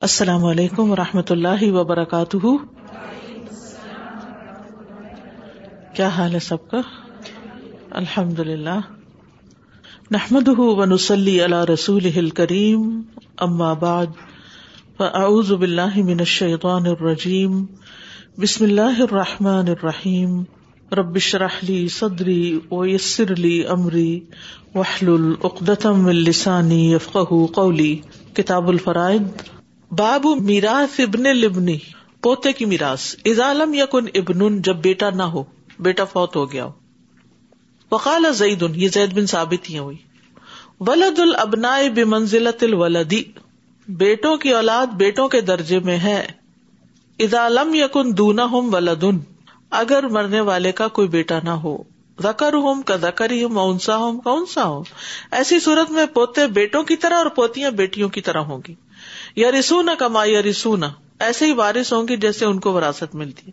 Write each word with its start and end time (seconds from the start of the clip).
السلام 0.00 0.44
علیکم 0.44 0.90
و 0.90 0.96
رحمۃ 0.96 1.30
اللہ 1.30 1.62
وبرکاتہ۔ 1.62 2.36
کیا 5.94 6.08
حال 6.08 6.34
ہے 6.34 6.38
سب 6.38 6.70
کا؟ 6.70 6.80
الحمد 7.90 8.38
للہ 8.38 8.78
نحمد 10.10 10.48
ونسلی 10.58 11.44
علی 11.44 11.72
رسول 11.72 12.30
کریم 12.30 13.02
اما 13.38 13.72
بعد، 13.72 14.06
فاعوذ 14.96 15.52
باللہ 15.52 15.96
من 15.96 16.16
الشیطان 16.18 16.86
الرجیم۔ 16.86 17.64
بسم 18.38 18.64
اللہ 18.64 19.00
الرحمن 19.00 19.68
الرحیم۔ 19.68 20.42
ربش 20.92 21.34
رحلی 21.34 21.88
صدری 21.88 22.60
ویسر 22.70 23.36
لی 23.36 23.66
امری۔ 23.66 24.20
وحلل 24.74 25.32
عقدتم 25.44 26.04
من 26.04 26.16
لسانی 26.16 26.96
قولی۔ 27.54 28.00
کتاب 28.34 28.68
الفرائد 28.68 29.22
باب 29.92 30.26
میراث 30.40 31.00
ابن 31.00 31.22
لبنی، 31.22 31.78
پوتے 32.22 32.52
کی 32.52 32.64
میراث۔ 32.64 33.14
ازالم 33.24 33.74
یکن 33.74 34.06
ابن 34.14 34.62
جب 34.62 34.76
بیٹا 34.76 35.10
نہ 35.10 35.22
ہو، 35.22 35.44
بیٹا 35.78 36.04
فوت 36.04 36.36
ہو 36.36 36.52
گیا 36.52 36.64
ہو۔ 36.64 36.72
وقال 37.92 38.32
زید 38.32 38.64
یہ 38.74 38.88
زید 38.88 39.14
بن 39.14 39.26
ثابت 39.26 39.70
ہی 39.70 39.78
ہوئی 39.78 39.96
ولد 40.80 41.18
الابنا 41.18 41.78
بمنزلت 41.94 42.62
الولدی 42.62 43.22
بیٹوں 43.88 44.36
کی 44.36 44.50
اولاد 44.50 44.86
بیٹوں 44.86 45.28
کے 45.28 45.40
درجے 45.40 45.78
میں 45.78 45.98
ہے۔ 45.98 46.26
ازالم 47.18 47.74
یکن 47.74 48.18
دونا 48.18 48.44
ہم 48.44 48.74
ولدن، 48.74 49.18
اگر 49.70 50.08
مرنے 50.08 50.40
والے 50.40 50.72
کا 50.72 50.88
کوئی 50.88 51.08
بیٹا 51.08 51.38
نہ 51.44 51.50
ہو۔ 51.50 51.82
زکر 52.22 52.52
ہوں 52.52 52.82
کا 52.82 52.96
زکر 52.96 53.30
ہی 53.30 53.42
اونسا 53.42 53.96
ہوں 53.96 54.20
کا 54.20 54.30
انسا 54.30 54.64
ہو۔ 54.64 54.82
ایسی 55.30 55.60
صورت 55.60 55.90
میں 55.90 56.06
پوتے 56.06 56.46
بیٹوں 56.46 56.82
کی 56.82 56.96
طرح 56.96 57.14
اور 57.14 57.26
پوتیاں 57.26 57.70
بیٹیوں 57.70 58.08
کی 58.08 58.20
طرح 58.20 58.38
ہوں 58.38 58.58
گی۔ 58.68 58.74
یا 59.38 59.50
رسونا 59.50 59.94
کما 59.94 60.24
یا 60.24 60.42
رسونا 60.42 60.90
ایسے 61.20 61.46
ہی 61.46 61.52
وارث 61.52 61.92
ہوں 61.92 62.08
گی 62.08 62.16
جیسے 62.16 62.44
ان 62.44 62.60
کو 62.60 62.72
وراثت 62.72 63.14
ملتی 63.14 63.50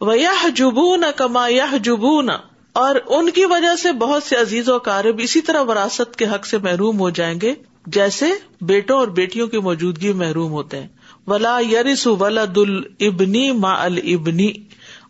وہ 0.00 0.18
یہ 0.18 0.48
جبو 0.56 0.96
نہ 0.96 1.06
کما 1.16 1.48
یا 1.48 1.66
جبو 1.82 2.22
نہ 2.22 2.32
اور 2.72 2.94
ان 3.06 3.30
کی 3.30 3.44
وجہ 3.44 3.76
سے 3.76 3.92
بہت 3.92 4.22
سے 4.22 4.36
عزیز 4.36 4.68
و 4.68 4.78
کارب 4.78 5.16
اسی 5.18 5.40
طرح 5.40 5.62
وراثت 5.62 6.16
کے 6.16 6.24
حق 6.24 6.46
سے 6.46 6.58
محروم 6.58 7.00
ہو 7.00 7.10
جائیں 7.10 7.40
گے 7.40 7.54
جیسے 7.86 8.26
بیٹوں 8.60 8.98
اور 8.98 9.08
بیٹیوں 9.08 9.48
کی 9.48 9.58
موجودگی 9.58 10.12
محروم 10.12 10.52
ہوتے 10.52 10.80
ہیں۔ 10.80 10.88
ولا 11.26 11.58
یریس 11.60 12.06
ولا 12.06 12.44
دل 12.54 12.80
ابنی 13.00 13.52
ما 13.52 13.84
البنی 13.84 14.52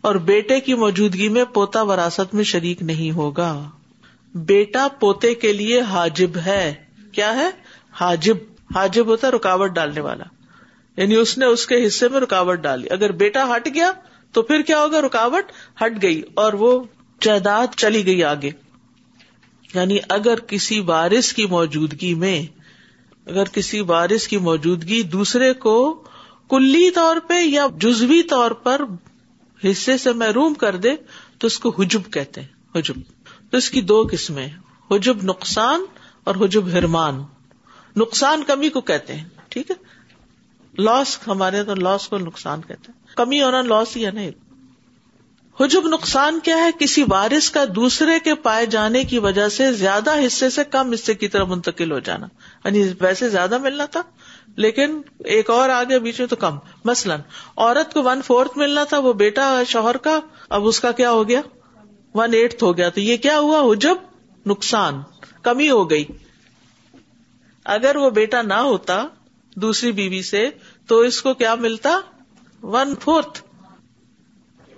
اور 0.01 0.15
بیٹے 0.15 0.59
کی 0.59 0.73
موجودگی 0.73 1.29
میں 1.29 1.45
پوتا 1.45 1.81
وراثت 1.81 2.33
میں 2.33 2.43
شریک 2.43 2.81
نہیں 2.81 3.11
ہوگا۔ 3.11 3.69
بیٹا 4.35 4.87
پوتے 4.99 5.33
کے 5.33 5.53
لیے 5.53 5.81
حاجب 5.81 6.37
ہے۔ 6.45 6.73
کیا 7.11 7.35
ہے؟ 7.35 7.49
حاجب۔ 7.91 8.56
ہاں، 8.75 8.81
حاجب 8.81 9.07
ہوتا 9.07 9.27
ہے 9.27 9.31
رکاوٹ 9.31 9.71
ڈالنے 9.71 10.01
والا۔ 10.01 10.23
یعنی 10.97 11.15
اس 11.15 11.37
نے 11.37 11.45
اس 11.45 11.67
کے 11.67 11.87
حصے 11.87 12.07
میں 12.07 12.19
رکاوٹ 12.19 12.59
ڈالی۔ 12.59 12.89
اگر 12.89 13.11
بیٹا 13.11 13.55
ہٹ 13.55 13.67
گیا 13.73 13.91
تو 14.31 14.41
پھر 14.41 14.61
کیا 14.61 14.81
ہوگا؟ 14.81 15.01
رکاوٹ 15.01 15.51
ہٹ 15.81 16.01
گئی 16.01 16.21
اور 16.33 16.53
وہ 16.53 16.83
جائیداد 17.21 17.67
چلی 17.77 18.05
گئی 18.05 18.23
آگے۔ 18.23 18.51
یعنی 19.73 19.97
اگر 20.09 20.39
کسی 20.39 20.81
بارش 20.81 21.33
کی 21.33 21.45
موجودگی 21.45 22.13
میں، 22.13 22.41
اگر 23.29 23.43
کسی 23.45 23.81
بارش 23.81 24.27
کی 24.27 24.37
موجودگی 24.37 25.03
دوسرے 25.03 25.53
کو 25.53 26.03
کلی 26.49 26.91
طور 26.91 27.17
پہ 27.27 27.33
یا 27.33 27.67
جزوی 27.81 28.23
طور 28.23 28.51
پر 28.51 28.81
حصے 29.71 29.97
سے 29.97 30.13
محروم 30.13 30.53
کر 30.53 30.75
دے، 30.75 30.95
تو 31.37 31.47
اس 31.47 31.59
کو 31.59 31.69
حجب 31.69 32.13
کہتے 32.13 32.41
ہیں۔ 32.41 32.77
حجب۔ 32.77 32.93
تو 33.51 33.57
اس 33.57 33.69
کی 33.69 33.81
دو 33.81 34.07
قسمیں 34.11 34.47
حجب 34.91 35.17
نقصان 35.23 35.85
اور 36.23 36.35
حجب 36.35 36.71
ہرمان 36.71 37.23
نقصان 37.97 38.43
کمی 38.43 38.69
کو 38.69 38.81
کہتے 38.81 39.13
ہیں، 39.13 39.25
ٹھیک 39.49 39.71
ہے؟ 39.71 39.75
لاس 40.81 41.19
ہمارے 41.27 41.63
تو 41.63 41.75
لاس 41.75 42.07
کو 42.07 42.17
نقصان 42.17 42.61
کہتے 42.61 42.91
ہیں۔ 42.91 43.15
کمی 43.15 43.43
ہونا 43.43 43.61
لاس 43.61 43.97
ہی 43.97 44.05
ہے 44.05 44.11
نہیں؟ 44.11 44.31
حجب 45.59 45.87
نقصان 45.87 46.39
کیا 46.39 46.57
ہے؟ 46.57 46.69
کسی 46.79 47.03
بارش 47.03 47.51
کا 47.51 47.63
دوسرے 47.75 48.19
کے 48.19 48.35
پائے 48.35 48.65
جانے 48.65 49.03
کی 49.03 49.19
وجہ 49.19 49.47
سے 49.47 49.73
زیادہ 49.73 50.25
حصے 50.27 50.49
سے 50.49 50.63
کم 50.63 50.91
حصے 50.91 51.13
کی 51.13 51.27
طرف 51.27 51.47
منتقل 51.47 51.91
ہو 51.91 51.99
جانا۔ 51.99 52.27
یعنی 52.65 52.89
ویسے 53.01 53.29
زیادہ 53.29 53.57
ملنا 53.57 53.85
تھا، 53.85 54.01
لیکن 54.55 55.01
ایک 55.19 55.49
اور 55.49 55.69
آگے 55.69 55.99
بیچ 55.99 56.19
میں 56.19 56.27
تو 56.27 56.35
کم۔ 56.35 56.57
مثلاً، 56.85 57.19
عورت 57.57 57.93
کو 57.93 58.03
ون 58.03 58.21
فورتھ 58.21 58.57
ملنا 58.57 58.83
تھا، 58.83 58.99
وہ 58.99 59.13
بیٹا 59.13 59.63
شوہر 59.67 59.97
کا، 59.97 60.19
اب 60.49 60.67
اس 60.67 60.79
کا 60.79 60.91
کیا 60.91 61.11
ہو 61.11 61.29
گیا؟ 61.29 61.41
ون 62.13 62.33
ایٹھ 62.33 62.63
ہو 62.63 62.77
گیا۔ 62.77 62.89
تو 62.89 63.01
یہ 63.01 63.17
کیا 63.17 63.39
ہوا؟ 63.39 63.73
حجب 63.73 63.95
نقصان، 64.45 65.01
کمی 65.41 65.69
ہو 65.69 65.89
گئی۔ 65.89 66.05
اگر 67.67 67.95
وہ 67.95 68.09
بیٹا 68.09 68.41
نہ 68.41 68.53
ہوتا 68.53 69.07
دوسری 69.55 69.91
بیوی 69.91 70.21
سے، 70.21 70.49
تو 70.87 70.99
اس 70.99 71.21
کو 71.21 71.33
کیا 71.33 71.55
ملتا؟ 71.55 71.99
ون 72.63 72.93
فورتھ 73.01 73.41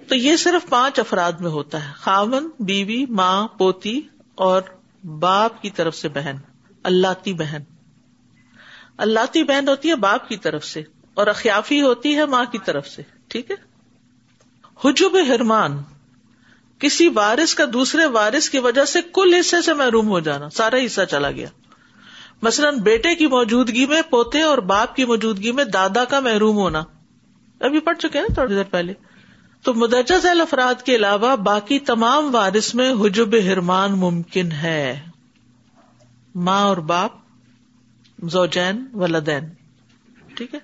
تو 0.07 0.15
یہ 0.15 0.35
صرف 0.35 0.69
پانچ 0.69 0.99
افراد 0.99 1.31
میں 1.31 1.49
ہوتا 1.49 1.87
ہے 1.87 1.93
خامن 1.95 2.49
بیوی، 2.59 3.05
ماں، 3.09 3.47
پوتی 3.47 4.01
اور 4.35 4.61
باپ 5.03 5.61
کی 5.61 5.69
طرف 5.69 5.95
سے 5.95 6.09
بہن 6.09 6.35
اللہ 6.83 7.29
بہن۔ 7.37 7.61
اللہ 8.97 9.43
بہن 9.47 9.67
ہوتی 9.67 9.89
ہے 9.89 9.95
باپ 9.95 10.29
کی 10.29 10.37
طرف 10.37 10.65
سے 10.65 10.83
اور 11.13 11.27
اخیافی 11.27 11.81
ہوتی 11.81 12.15
ہے 12.15 12.25
ماں 12.25 12.45
کی 12.45 12.57
طرف 12.65 12.87
سے، 12.87 13.01
ٹھیک 13.27 13.51
ہے؟ 13.51 13.55
حجب 14.85 15.17
ہرمان 15.27 15.83
کسی 16.79 17.07
وارث 17.07 17.53
کا 17.53 17.63
دوسرے 17.73 18.05
وارث 18.05 18.49
کی 18.49 18.59
وجہ 18.59 18.85
سے 18.85 18.99
کل 19.13 19.33
حصے 19.39 19.61
سے 19.61 19.73
محروم 19.73 20.07
ہو 20.07 20.19
جانا، 20.19 20.49
سارا 20.49 20.77
حصہ 20.85 21.01
چلا 21.11 21.31
گیا۔ 21.31 21.47
مثلاً 22.41 22.79
بیٹے 22.79 23.15
کی 23.15 23.27
موجودگی 23.27 23.85
میں، 23.85 24.01
پوتے 24.09 24.41
اور 24.41 24.57
باپ 24.57 24.95
کی 24.95 25.05
موجودگی 25.05 25.51
میں 25.51 25.63
دادا 25.63 26.05
کا 26.05 26.19
محروم 26.19 26.55
ہونا۔ 26.55 26.83
ابھی 27.59 27.79
پڑھ 27.79 27.97
چکے 27.97 28.19
ہیں 28.19 28.33
تھوڑی 28.33 28.55
دیر 28.55 28.63
پہلے۔ 28.63 28.93
تو 29.63 29.73
مدرجہ 29.73 30.15
ذیل 30.15 30.41
افراد 30.41 30.81
کے 30.81 30.95
علاوہ 30.95 31.35
باقی 31.35 31.79
تمام 31.79 32.35
وارث 32.35 32.75
میں 32.75 32.93
حجب 32.93 33.35
ہرمان 33.45 33.91
ممکن 33.91 34.51
ہے۔ 34.51 34.99
ماں 36.35 36.63
اور 36.63 36.77
باپ، 36.77 37.11
زوجین 38.23 38.85
ولدین 38.93 39.43
ٹھیک 40.35 40.53
ہے؟ 40.53 40.59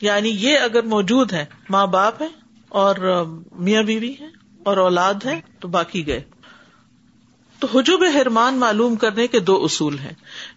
یعنی 0.00 0.28
یہ 0.28 0.58
اگر 0.58 0.82
موجود 0.82 1.32
ہے 1.32 1.44
ماں 1.70 1.86
باپ 1.86 2.22
ہے 2.22 2.28
اور 2.68 3.24
میاں 3.52 3.82
بیوی 3.82 4.14
ہے 4.20 4.26
اور 4.62 4.76
اولاد 4.76 5.14
ہے 5.24 5.40
تو 5.60 5.68
باقی 5.68 6.06
گئے۔ 6.06 6.22
تو 7.60 7.78
حجوب 7.78 8.04
حرمان 8.04 8.54
معلوم 8.54 8.96
کرنے 8.96 9.26
کے 9.26 9.40
دو 9.40 9.64
اصول 9.64 9.98
ہیں۔ 9.98 10.12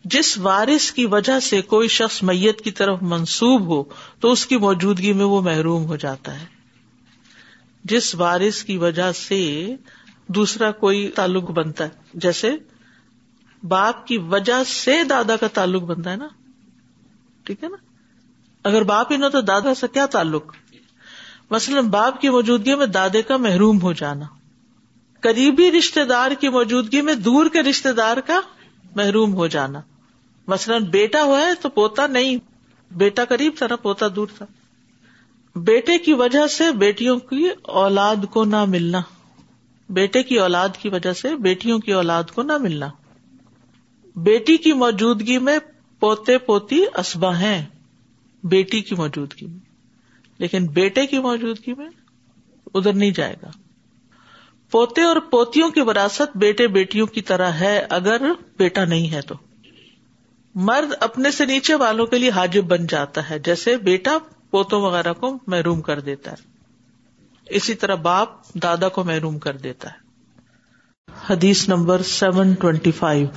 جس 0.05 0.37
وارث 0.37 0.91
کی 0.91 1.05
وجہ 1.05 1.39
سے 1.39 1.61
کوئی 1.61 1.87
شخص 1.87 2.23
میت 2.23 2.61
کی 2.61 2.71
طرف 2.71 2.97
منسوب 3.01 3.61
ہو، 3.61 3.83
تو 4.19 4.31
اس 4.31 4.45
کی 4.45 4.57
موجودگی 4.57 5.13
میں 5.13 5.25
وہ 5.25 5.41
محروم 5.41 5.85
ہو 5.85 5.95
جاتا 5.95 6.39
ہے۔ 6.39 6.45
جس 7.83 8.15
وارث 8.15 8.63
کی 8.63 8.77
وجہ 8.77 9.11
سے 9.11 9.75
دوسرا 10.27 10.71
کوئی 10.71 11.07
تعلق 11.07 11.51
بنتا 11.51 11.83
ہے، 11.83 11.89
جیسے 12.13 12.51
باپ 13.63 14.07
کی 14.07 14.17
وجہ 14.17 14.63
سے 14.67 15.03
دادا 15.03 15.35
کا 15.35 15.47
تعلق 15.47 15.81
بنتا 15.81 16.11
ہے 16.11 16.15
نا۔ 16.15 16.27
ٹھیک 17.43 17.63
ہے 17.63 17.69
نا؟ 17.69 17.77
اگر 18.63 18.83
باپ 18.83 19.11
ہی 19.11 19.17
نہ 19.17 19.27
تو 19.27 19.41
دادا 19.41 19.73
سے 19.73 19.87
کیا 19.93 20.05
تعلق؟ 20.05 20.55
مثلاً 21.49 21.85
باپ 21.85 22.21
کی 22.21 22.29
موجودگی 22.29 22.75
میں 22.75 22.85
دادے 22.85 23.21
کا 23.21 23.37
محروم 23.37 23.81
ہو 23.81 23.93
جانا۔ 23.93 24.25
قریبی 25.23 25.71
رشتے 25.71 26.05
دار 26.05 26.31
کی 26.31 26.49
موجودگی 26.49 27.01
میں 27.01 27.15
دور 27.15 27.45
کے 27.45 27.61
رشتے 27.61 27.93
دار 27.93 28.17
کا 28.17 28.39
محروم 28.95 29.33
ہو 29.33 29.47
جانا۔ 29.47 29.81
مثلاً 30.47 30.83
بیٹا 30.83 31.23
ہوا 31.23 31.41
ہے 31.41 31.53
تو 31.61 31.69
پوتا 31.69 32.07
نہیں۔ 32.07 32.37
بیٹا 32.91 33.25
قریب 33.25 33.53
تھا 33.57 33.67
نا، 33.69 33.75
پوتا 33.75 34.05
دور 34.15 34.27
تھا۔ 34.37 34.45
بیٹے 35.55 35.97
کی 35.97 36.13
وجہ 36.13 36.47
سے 36.47 36.71
بیٹیوں 36.71 37.19
کی 37.19 37.47
اولاد 37.63 38.15
کو 38.31 38.45
نہ 38.45 38.65
ملنا۔ 38.65 39.01
بیٹے 39.89 40.23
کی 40.23 40.39
اولاد 40.39 40.69
کی 40.79 40.89
وجہ 40.89 41.13
سے 41.13 41.35
بیٹیوں 41.35 41.79
کی 41.79 41.93
اولاد 41.93 42.23
کو 42.23 42.43
نہ 42.43 42.57
ملنا۔ 42.57 42.89
بیٹی 44.15 44.57
کی 44.57 44.73
موجودگی 44.73 45.37
میں 45.37 45.59
پوتے 45.99 46.37
پوتی 46.37 46.83
اسبا 46.97 47.39
ہیں۔ 47.39 47.65
بیٹی 48.43 48.81
کی 48.81 48.95
موجودگی 48.95 49.45
میں۔ 49.45 49.59
لیکن 50.37 50.67
بیٹے 50.67 51.05
کی 51.05 51.19
موجودگی 51.19 51.73
میں 51.73 51.89
ادھر 52.73 52.93
نہیں 52.93 53.11
جائے 53.11 53.35
گا۔ 53.41 53.51
پوتے 54.73 55.01
اور 55.01 55.15
پوتیوں 55.15 55.69
کی 55.69 55.81
وراثت 55.81 56.37
بیٹے 56.37 56.67
بیٹیوں 56.67 57.07
کی 57.07 57.21
طرح 57.21 57.51
ہے، 57.51 57.85
اگر 57.89 58.21
بیٹا 58.57 58.85
نہیں 58.85 59.11
ہے 59.11 59.21
تو۔ 59.21 59.35
مرد 60.55 60.93
اپنے 60.99 61.31
سے 61.31 61.45
نیچے 61.45 61.75
والوں 61.75 62.05
کے 62.05 62.17
لیے 62.17 62.29
حاجب 62.29 62.63
بن 62.63 62.87
جاتا 62.87 63.29
ہے، 63.29 63.39
جیسے 63.39 63.77
بیٹا 63.77 64.17
پوتوں 64.51 64.81
وغیرہ 64.81 65.13
کو 65.13 65.37
محروم 65.47 65.81
کر 65.81 65.99
دیتا 65.99 66.31
ہے۔ 66.31 66.35
اسی 67.49 67.73
طرح 67.73 67.95
باپ 67.95 68.53
دادا 68.53 68.89
کو 68.89 69.03
محروم 69.03 69.39
کر 69.39 69.57
دیتا 69.57 69.89
ہے۔ 69.89 69.95
حدیث 71.29 71.69
نمبر 71.69 72.01
سیون 72.01 72.53
ٹوینٹی 72.53 72.91
فائیو 72.91 73.27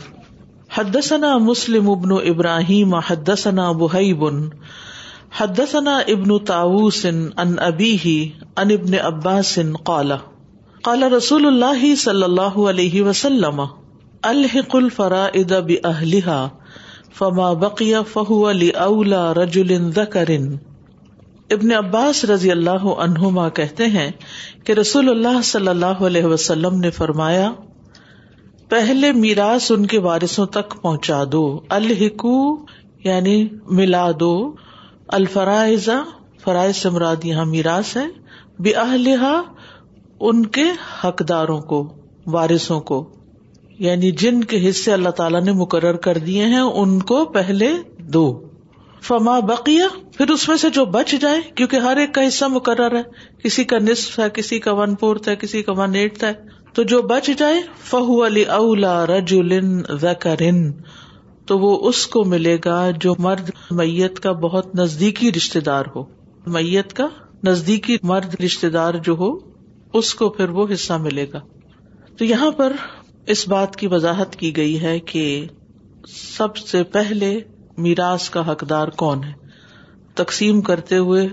حدثنا 0.75 1.39
مسلم 1.39 1.91
ابن 1.91 2.13
ابراہیم، 2.13 2.95
حدثنا 2.95 3.73
بحیب 3.73 4.25
حدثنا 5.37 5.97
ابن 5.97 6.39
تاؤس 6.45 7.07
ان 7.37 7.59
ابی 7.59 8.31
ان 8.57 8.71
ابن 8.71 8.95
عباس 9.03 9.59
قال۔ 9.85 10.13
قال 10.87 11.03
رسول 11.13 11.47
اللہ 11.47 11.85
صلی 11.99 12.23
اللہ 12.23 12.59
علیہ 12.71 13.01
وسلم، 13.03 13.61
الحق 14.25 14.75
الفرائض 14.75 15.53
باهلها 15.53 17.15
فما 17.19 17.49
بقیہ 17.63 18.03
فہو 18.11 18.37
علی 18.51 18.69
اولا 18.83 19.23
رجول 19.35 19.73
ابن 21.51 21.73
عباس 21.73 22.25
رضی 22.25 22.51
اللہ 22.51 22.87
عنہما 23.05 23.49
کہتے 23.57 23.89
ہیں 23.95 24.07
کہ 24.65 24.77
رسول 24.81 25.09
اللہ 25.09 25.41
صلی 25.45 25.69
اللہ 25.69 26.05
علیہ 26.11 26.31
وسلم 26.35 26.79
نے 26.81 26.91
فرمایا، 26.91 27.51
پہلے 28.69 29.11
میراث 29.17 29.71
ان 29.71 29.87
کے 29.87 29.99
وارثوں 30.07 30.47
تک 30.59 30.77
پہنچا 30.83 31.23
دو 31.33 31.45
الحکو 31.71 32.37
یعنی 33.05 33.37
ملا 33.73 34.07
دو، 34.21 34.35
الفرائض، 35.19 35.89
فرائض 36.45 36.77
سے 36.77 36.91
مراد 36.91 37.25
یہاں 37.25 37.47
میراث 37.47 37.97
ہے 37.97 38.07
بے 38.61 38.73
ان 40.21 40.47
کے 40.47 40.65
حقداروں 41.05 41.61
کو، 41.61 41.93
وارثوں 42.27 42.81
کو 42.81 43.11
یعنی 43.79 44.11
جن 44.11 44.45
کے 44.45 44.71
حصے 44.71 44.93
اللہ 44.93 45.09
تعالیٰ 45.09 45.43
نے 45.43 45.53
مقرر 45.53 45.97
کر 45.97 46.19
دیے 46.19 46.45
ہیں، 46.45 46.61
ان 46.61 46.99
کو 47.03 47.25
پہلے 47.25 47.71
دو۔ 47.99 48.43
فما 49.03 49.41
بقیہ 49.41 49.85
پھر 50.13 50.31
اس 50.31 50.49
میں 50.49 50.57
سے 50.57 50.71
جو 50.71 50.85
بچ 50.85 51.15
جائے، 51.21 51.41
کیونکہ 51.55 51.77
ہر 51.77 51.97
ایک 51.97 52.15
کا 52.15 52.29
حصہ 52.29 52.45
مقرر 52.45 52.97
ہے۔ 52.97 53.03
کسی 53.43 53.65
کا 53.65 53.79
نصف 53.79 54.19
ہے، 54.19 54.25
کسی 54.35 54.59
کا 54.59 54.73
ون 54.73 54.95
فورتھ 55.01 55.29
ہے، 55.29 55.37
کسی 55.37 55.63
کا 55.63 55.73
ون 55.73 55.95
ایٹ 55.95 56.25
ہے۔ 56.25 56.33
تو 56.73 56.83
جو 56.83 57.03
بچ 57.03 57.31
جائے 57.39 57.63
فہو 57.85 58.27
علی 58.27 58.43
اولا 58.43 59.07
رجولن 59.07 59.83
وکرن 60.03 60.73
تو 61.47 61.59
وہ 61.59 61.89
اس 61.89 62.07
کو 62.07 62.25
ملے 62.25 62.59
گا 62.65 62.91
جو 62.91 63.15
مرد، 63.19 63.51
میت 63.71 64.21
کا 64.21 64.33
بہت 64.33 64.77
نزدیکی 64.77 65.33
رشتے 65.33 65.61
دار 65.61 65.85
ہو۔ 65.97 66.05
میت 66.47 66.93
کا 66.93 67.07
نزدیکی 67.45 67.97
مرد 68.03 68.41
رشتے 68.45 68.71
دار 68.71 68.95
جو 68.95 69.13
ہو 69.13 69.56
اس 69.97 70.15
کو 70.15 70.29
پھر 70.29 70.49
وہ 70.49 70.67
حصہ 70.75 70.93
ملے 70.93 71.27
گا۔ 71.33 71.41
تو 72.19 72.25
یہاں 72.25 72.51
پر 72.51 72.73
اس 73.27 73.49
بات 73.49 73.77
کی 73.77 73.87
وضاحت 73.87 74.37
کی 74.37 74.57
گئی 74.57 74.83
ہے 74.83 74.99
کہ 75.01 75.47
سب 76.37 76.57
سے 76.57 76.85
پہلے 76.85 77.41
میراث 77.79 78.31
کا 78.31 78.53
حقدار 78.53 78.89
کون 78.89 79.25
ہے؟ 79.25 79.33
تقسیم 80.15 80.61
کرتے 80.61 80.97
ہوئے 80.97 81.29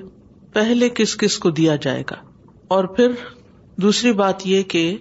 پہلے 0.54 0.90
کس 0.90 1.18
کس 1.18 1.38
کو 1.38 1.50
دیا 1.50 1.76
جائے 1.76 2.04
گا؟ 2.12 2.16
اور 2.68 2.84
پھر 2.84 3.12
دوسری 3.76 4.12
بات 4.12 4.48
یہ 4.48 4.64
کہ 4.64 4.98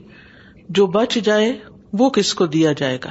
جو 0.68 0.86
بچ 0.86 1.18
جائے 1.24 1.58
وہ 1.92 2.10
کس 2.10 2.34
کو 2.34 2.46
دیا 2.46 2.72
جائے 2.72 2.98
گا؟ 3.04 3.10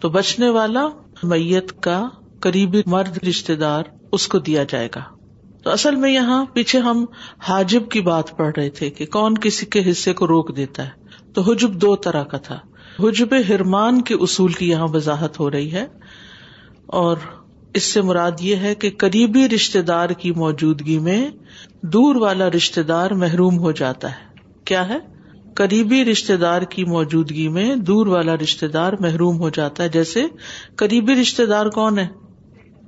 تو 0.00 0.08
بچنے 0.08 0.48
والا 0.48 0.88
میت 1.22 1.82
کا 1.82 2.08
قریبی 2.40 2.82
مرد 2.86 3.18
رشتے 3.28 3.56
دار 3.56 3.84
اس 4.12 4.28
کو 4.28 4.38
دیا 4.38 4.64
جائے 4.68 4.88
گا۔ 4.94 5.17
تو 5.62 5.70
اصل 5.70 5.94
میں 5.94 6.10
یہاں 6.10 6.44
پیچھے 6.52 6.78
ہم 6.78 7.04
حاجب 7.38 7.88
کی 7.88 8.00
بات 8.00 8.36
پڑھ 8.36 8.52
رہے 8.56 8.70
تھے 8.70 8.90
کہ 8.90 9.06
کون 9.06 9.34
کسی 9.34 9.66
کے 9.66 9.90
حصے 9.90 10.12
کو 10.12 10.26
روک 10.26 10.56
دیتا 10.56 10.86
ہے۔ 10.86 10.90
تو 11.34 11.42
حجب 11.42 11.72
دو 11.74 11.96
طرح 11.96 12.24
کا 12.24 12.38
تھا۔ 12.38 12.58
حجب 12.98 13.26
ہرمان 13.48 14.02
کے 14.02 14.14
اصول 14.14 14.52
کی 14.52 14.68
یہاں 14.68 14.86
وضاحت 14.88 15.40
ہو 15.40 15.50
رہی 15.50 15.72
ہے۔ 15.72 15.86
اور 16.86 17.16
اس 17.74 17.82
سے 17.82 18.00
مراد 18.02 18.30
یہ 18.40 18.56
ہے 18.56 18.74
کہ 18.74 18.90
قریبی 18.98 19.48
رشتے 19.48 19.82
دار 19.82 20.08
کی 20.08 20.32
موجودگی 20.32 20.98
میں 20.98 21.30
دور 21.82 22.16
والا 22.16 22.48
رشتے 22.48 22.82
دار 22.82 23.10
محروم 23.10 23.58
ہو 23.58 23.72
جاتا 23.72 24.10
ہے۔ 24.10 24.40
کیا 24.64 24.88
ہے؟ 24.88 24.98
قریبی 25.54 26.04
رشتے 26.04 26.36
دار 26.36 26.62
کی 26.62 26.84
موجودگی 26.84 27.48
میں 27.48 27.76
دور 27.76 28.06
والا 28.06 28.34
رشتے 28.34 28.68
دار 28.68 28.92
محروم 29.00 29.38
ہو 29.38 29.48
جاتا 29.48 29.82
ہے۔ 29.82 29.88
جیسے 29.88 30.22
قریبی 30.76 31.14
رشتے 31.14 31.46
دار 31.46 31.66
کون 31.66 31.98
ہے؟ 31.98 32.08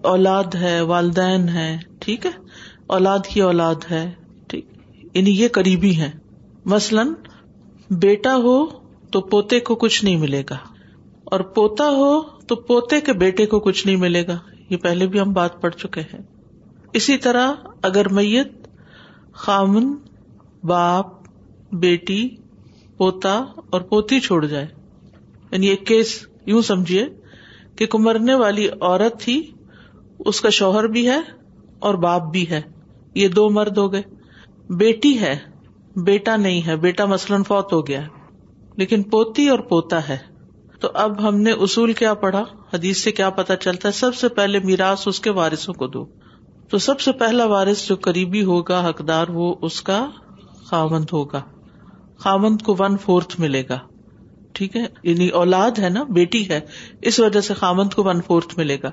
اولاد 0.02 0.54
ہے، 0.54 0.80
والدین 0.80 1.48
ہے 1.48 1.78
ٹھیک 1.98 2.26
ہے؟ 2.26 2.30
اولاد 2.86 3.18
کی 3.26 3.40
اولاد 3.40 3.74
ہے، 3.90 4.10
ٹھیک۔ 4.46 4.66
یعنی 5.14 5.30
یہ 5.30 5.48
قریبی 5.48 5.96
ہے 5.96 6.10
مثلاً 6.64 7.08
بیٹا 7.90 8.36
ہو 8.36 8.66
تو 9.10 9.20
پوتے 9.20 9.60
کو 9.60 9.74
کچھ 9.74 10.04
نہیں 10.04 10.16
ملے 10.16 10.42
گا، 10.50 10.56
اور 11.24 11.40
پوتا 11.40 11.88
ہو 11.88 12.22
تو 12.22 12.56
پوتے 12.56 13.00
کے 13.00 13.12
بیٹے 13.12 13.46
کو 13.46 13.60
کچھ 13.60 13.86
نہیں 13.86 13.96
ملے 13.96 14.26
گا۔ 14.26 14.38
یہ 14.70 14.76
پہلے 14.76 15.06
بھی 15.06 15.20
ہم 15.20 15.32
بات 15.32 15.60
پڑھ 15.60 15.74
چکے 15.74 16.00
ہیں۔ 16.00 16.20
اسی 16.92 17.18
طرح 17.18 17.52
اگر 17.82 18.08
میت، 18.08 18.68
خامن، 19.32 19.94
باپ، 20.64 21.06
بیٹی، 21.72 22.28
پوتا 22.96 23.44
اور 23.70 23.80
پوتی 23.80 24.20
چھوڑ 24.20 24.46
جائے۔ 24.46 24.66
یعنی 25.50 25.66
ایک 25.66 25.86
کیس 25.86 26.26
یوں 26.46 26.62
سمجھیے 26.62 27.06
کہ 27.76 27.86
کمرنے 27.86 28.34
والی 28.34 28.68
عورت 28.80 29.20
تھی 29.20 29.50
اس 30.26 30.40
کا 30.40 30.48
شوہر 30.48 30.84
بھی 30.84 31.08
ہے 31.08 31.18
اور 31.78 31.94
باپ 31.94 32.22
بھی 32.22 32.50
ہے۔ 32.50 32.60
یہ 33.14 33.28
دو 33.28 33.50
مرد 33.50 33.78
ہو 33.78 33.92
گئے۔ 33.92 34.02
بیٹی 34.70 35.20
ہے، 35.20 35.38
بیٹا 35.96 36.36
نہیں 36.36 36.66
ہے۔ 36.66 36.76
بیٹا 36.76 37.04
مثلاً 37.04 37.42
فوت 37.42 37.72
ہو 37.72 37.86
گیا۔ 37.86 38.00
لیکن 38.76 39.02
پوتی 39.02 39.48
اور 39.48 39.58
پوتا 39.58 40.08
ہے۔ 40.08 40.18
تو 40.80 40.88
اب 40.94 41.28
ہم 41.28 41.40
نے 41.40 41.50
اصول 41.50 41.92
کیا 41.92 42.14
پڑھا۔ 42.14 42.44
حدیث 42.74 43.04
سے 43.04 43.12
کیا 43.12 43.30
پتا 43.30 43.56
چلتا 43.56 43.88
ہے؟ 43.88 43.92
سب 43.92 44.14
سے 44.14 44.28
پہلے 44.28 44.58
میراث 44.58 45.08
اس 45.08 45.20
کے 45.20 45.30
وارثوں 45.30 45.74
کو 45.74 45.86
دو۔ 45.86 46.06
تو 46.68 46.78
سب 46.78 47.00
سے 47.00 47.12
پہلا 47.12 47.46
وارث 47.46 47.88
جو 47.88 47.96
قریبی 47.96 48.44
ہوگا، 48.44 48.88
حقدار، 48.88 49.26
وہ 49.28 49.54
اس 49.62 49.82
کا 49.82 50.06
خاوند 50.64 51.04
ہوگا۔ 51.12 51.42
خاوند 52.16 52.62
کو 52.62 52.76
ون 52.78 52.96
فورتھ 52.96 53.40
ملے 53.40 53.62
گا۔ 53.68 53.78
ٹھیک 54.52 54.76
ہے؟ 54.76 54.86
یعنی 55.02 55.28
اولاد 55.28 55.70
ہے 55.78 55.88
نا، 55.88 56.02
بیٹی 56.02 56.48
ہے۔ 56.48 56.60
اس 57.02 57.20
وجہ 57.20 57.40
سے 57.40 57.54
خامند 57.54 57.94
کو 57.94 58.04
ون 58.04 58.20
فورتھ 58.26 58.58
ملے 58.58 58.78
گا۔ 58.82 58.90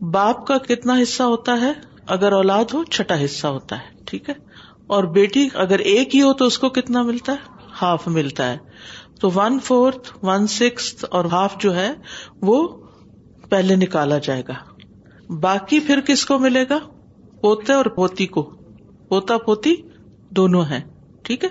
باپ 0.00 0.46
کا 0.46 0.58
کتنا 0.58 1.02
حصہ 1.02 1.22
ہوتا 1.22 1.60
ہے؟ 1.60 1.72
اگر 2.06 2.32
اولاد 2.32 2.64
ہو، 2.74 2.84
چھٹا 2.84 3.24
حصہ 3.24 3.46
ہوتا 3.46 3.78
ہے، 3.78 4.02
ٹھیک 4.06 4.28
ہے؟ 4.28 4.34
اور 4.86 5.04
بیٹی 5.04 5.48
اگر 5.54 5.78
ایک 5.78 6.16
ہی 6.16 6.22
ہو 6.22 6.32
تو 6.32 6.44
اس 6.44 6.58
کو 6.58 6.68
کتنا 6.68 7.02
ملتا 7.02 7.32
ہے؟ 7.32 7.36
ہاف 7.82 8.08
ملتا 8.08 8.52
ہے۔ 8.52 8.58
تو 9.20 9.30
ون 9.34 9.58
فورتھ 9.60 10.24
ون 10.24 10.46
سکس 10.46 11.04
اور 11.10 11.24
ہاف 11.24 11.56
جو 11.58 11.76
ہے، 11.76 11.94
وہ 12.42 12.68
پہلے 13.48 13.76
نکالا 13.76 14.18
جائے 14.18 14.42
گا۔ 14.48 14.54
باقی 15.32 15.80
پھر 15.80 16.00
کس 16.00 16.26
کو 16.26 16.38
ملے 16.38 16.64
گا؟ 16.70 16.78
پوتے 17.40 17.72
اور 17.72 17.84
پوتی 17.84 18.26
کو۔ 18.26 18.42
پوتا 19.08 19.38
پوتی 19.38 19.74
دونوں 20.30 20.64
ہیں، 20.64 20.80
ٹھیک 21.22 21.44
ہے؟ 21.44 21.48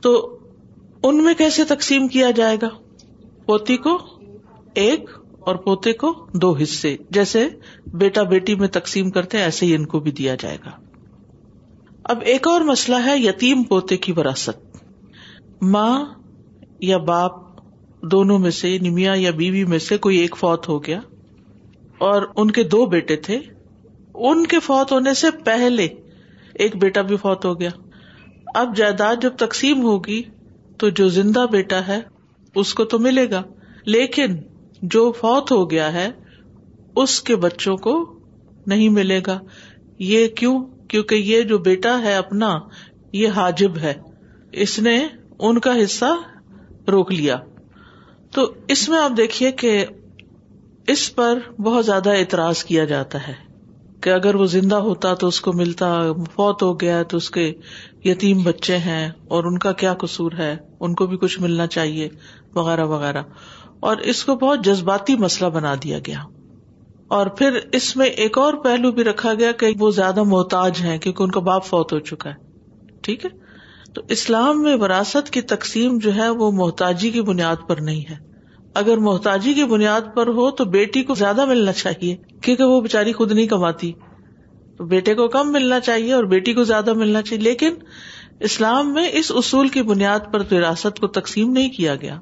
تو 0.00 0.38
ان 1.02 1.24
میں 1.24 1.34
کیسے 1.34 1.64
تقسیم 1.64 2.08
کیا 2.08 2.30
جائے 2.30 2.56
گا؟ 2.62 2.68
پوتی 3.46 3.76
کو 3.76 3.98
ایک 4.74 5.10
اور 5.48 5.56
پوتے 5.56 5.92
کو 5.92 6.26
دو 6.34 6.56
حصے، 6.56 6.96
جیسے 7.10 7.48
بیٹا 7.86 8.22
بیٹی 8.22 8.54
میں 8.54 8.68
تقسیم 8.68 9.10
کرتے 9.10 9.38
ایسے 9.38 9.66
ہی 9.66 9.74
ان 9.74 9.86
کو 9.86 10.00
بھی 10.00 10.10
دیا 10.10 10.34
جائے 10.34 10.58
گا۔ 10.64 10.70
اب 12.04 12.18
ایک 12.20 12.48
اور 12.48 12.60
مسئلہ 12.60 12.96
ہے 13.06 13.18
یتیم 13.18 13.62
پوتے 13.62 13.96
کی 13.96 14.12
وراثت۔ 14.12 14.82
ماں 15.62 16.04
یا 16.80 16.98
باپ 16.98 17.32
دونوں 18.02 18.38
میں 18.38 18.50
سے، 18.50 18.78
نمیا 18.78 19.12
یا 19.16 19.30
بیوی 19.30 19.64
میں 19.64 19.78
سے 19.78 19.98
کوئی 19.98 20.16
ایک 20.16 20.36
فوت 20.36 20.68
ہو 20.68 20.84
گیا 20.84 21.00
اور 21.98 22.22
ان 22.36 22.50
کے 22.50 22.62
دو 22.62 22.86
بیٹے 22.86 23.16
تھے۔ 23.16 23.38
ان 24.14 24.46
کے 24.46 24.58
فوت 24.58 24.92
ہونے 24.92 25.14
سے 25.14 25.30
پہلے 25.44 25.88
ایک 26.54 26.76
بیٹا 26.76 27.02
بھی 27.02 27.16
فوت 27.16 27.44
ہو 27.44 27.60
گیا۔ 27.60 27.70
اب 28.54 28.76
جائیداد 28.76 29.16
جب 29.22 29.36
تقسیم 29.36 29.82
ہوگی 29.82 30.22
تو 30.78 30.88
جو 30.88 31.08
زندہ 31.08 31.46
بیٹا 31.50 31.86
ہے، 31.86 32.00
اس 32.54 32.74
کو 32.74 32.84
تو 32.84 32.98
ملے 32.98 33.30
گا۔ 33.30 33.42
لیکن 33.84 34.36
جو 34.82 35.12
فوت 35.12 35.52
ہو 35.52 35.70
گیا 35.70 35.92
ہے، 35.92 36.10
اس 36.96 37.20
کے 37.20 37.36
بچوں 37.36 37.76
کو 37.76 38.18
نہیں 38.66 38.88
ملے 38.88 39.20
گا۔ 39.26 39.40
یہ 39.98 40.28
کیوں؟ 40.28 40.66
کیونکہ 40.88 41.14
یہ 41.14 41.42
جو 41.42 41.58
بیٹا 41.58 42.02
ہے 42.02 42.14
اپنا، 42.14 42.58
یہ 43.12 43.28
حاجب 43.28 43.78
ہے۔ 43.78 43.94
اس 44.52 44.78
نے 44.78 45.06
ان 45.38 45.58
کا 45.58 45.74
حصہ 45.84 46.14
روک 46.90 47.12
لیا۔ 47.12 47.36
تو 48.30 48.52
اس 48.68 48.88
میں 48.88 48.98
آپ 48.98 49.12
دیکھیے 49.16 49.52
کہ 49.52 49.86
اس 50.86 51.14
پر 51.14 51.38
بہت 51.60 51.86
زیادہ 51.86 52.10
اعتراض 52.10 52.64
کیا 52.64 52.84
جاتا 52.84 53.28
ہے 53.28 53.32
کہ 54.00 54.10
اگر 54.10 54.34
وہ 54.34 54.46
زندہ 54.46 54.74
ہوتا 54.74 55.14
تو 55.14 55.26
اس 55.26 55.40
کو 55.40 55.52
ملتا، 55.52 56.12
فوت 56.12 56.62
ہو 56.62 56.80
گیا 56.80 57.02
تو 57.02 57.16
اس 57.16 57.30
کے 57.30 57.54
یتیم 58.04 58.42
بچے 58.42 58.78
ہیں 58.78 59.10
اور 59.28 59.44
ان 59.44 59.58
کا 59.58 59.72
کیا 59.72 59.94
قصور 59.94 60.32
ہے؟ 60.38 60.56
ان 60.80 60.94
کو 60.94 61.06
بھی 61.06 61.16
کچھ 61.16 61.40
ملنا 61.40 61.66
چاہیے، 61.66 62.08
وغیرہ 62.54 62.84
وغیرہ۔ 62.84 63.22
اور 63.80 63.96
اس 63.96 64.24
کو 64.24 64.34
بہت 64.34 64.64
جذباتی 64.64 65.16
مسئلہ 65.16 65.48
بنا 65.48 65.74
دیا 65.84 65.98
گیا۔ 65.98 66.18
اور 67.08 67.26
پھر 67.26 67.58
اس 67.72 67.96
میں 67.96 68.06
ایک 68.06 68.38
اور 68.38 68.54
پہلو 68.54 68.92
بھی 68.92 69.04
رکھا 69.04 69.34
گیا 69.34 69.52
کہ 69.52 69.66
وہ 69.78 69.90
زیادہ 69.90 70.22
محتاج 70.22 70.72
ہیں 70.80 70.98
کیونکہ 70.98 71.22
ان 71.22 71.30
کا 71.30 71.40
باپ 71.40 71.66
فوت 71.66 71.92
ہو 71.92 71.98
چکا 71.98 72.30
ہے۔ 72.30 72.34
ٹھیک 73.02 73.24
ہے؟ 73.24 73.30
تو 73.94 74.02
اسلام 74.08 74.62
میں 74.62 74.76
وراثت 74.76 75.30
کی 75.30 75.40
تقسیم 75.40 75.98
جو 75.98 76.14
ہے 76.14 76.28
وہ 76.28 76.50
محتاجی 76.50 77.10
کی 77.10 77.22
بنیاد 77.22 77.68
پر 77.68 77.76
نہیں 77.80 78.10
ہے۔ 78.10 78.16
اگر 78.74 78.96
محتاجی 78.96 79.54
کی 79.54 79.64
بنیاد 79.64 80.00
پر 80.14 80.26
ہو 80.26 80.50
تو 80.50 80.64
بیٹی 80.64 81.02
کو 81.02 81.14
زیادہ 81.14 81.44
ملنا 81.44 81.72
چاہیے 81.72 82.16
کیونکہ 82.42 82.64
وہ 82.64 82.80
بےچاری 82.80 83.12
خود 83.12 83.32
نہیں 83.32 83.46
کماتی۔ 83.46 83.92
تو 84.76 84.84
بیٹے 84.84 85.14
کو 85.14 85.28
کم 85.28 85.52
ملنا 85.52 85.80
چاہیے 85.80 86.12
اور 86.12 86.24
بیٹی 86.24 86.52
کو 86.52 86.64
زیادہ 86.64 86.92
ملنا 86.92 87.22
چاہیے۔ 87.22 87.42
لیکن 87.42 87.74
اسلام 88.40 88.92
میں 88.92 89.08
اس 89.12 89.32
اصول 89.34 89.68
کی 89.68 89.82
بنیاد 89.82 90.20
پر 90.32 90.40
وراثت 90.50 91.00
کو 91.00 91.06
تقسیم 91.06 91.52
نہیں 91.52 91.68
کیا 91.68 91.94
گیا۔ 91.94 92.20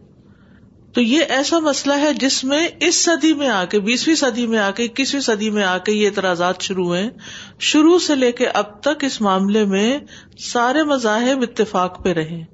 تو 0.96 1.02
یہ 1.02 1.20
ایسا 1.28 1.58
مسئلہ 1.58 1.94
ہے 1.94 2.12
جس 2.12 2.44
میں 2.44 2.68
اس 2.80 3.04
صدی 3.04 3.34
میں 3.34 3.48
آ 3.48 3.64
کے، 3.64 3.80
بیسویں 3.80 4.14
صدی 4.14 4.46
میں 4.46 4.58
آ 4.58 4.70
کے، 4.70 4.84
اکیسویں 4.84 5.22
صدی 5.22 5.50
میں 5.50 5.62
آ 5.62 5.78
کے 5.78 5.92
یہ 5.92 6.08
اعتراضات 6.08 6.60
شروع 6.60 6.84
ہوئے۔ 6.84 7.10
شروع 7.58 7.98
سے 7.98 8.14
لے 8.14 8.32
کے 8.32 8.46
اب 8.46 8.80
تک 8.80 9.04
اس 9.04 9.20
معاملے 9.20 9.64
میں 9.64 9.98
سارے 10.38 10.82
مذاہب 10.82 11.42
اتفاق 11.42 12.04
پہ 12.04 12.12
رہے۔ 12.12 12.44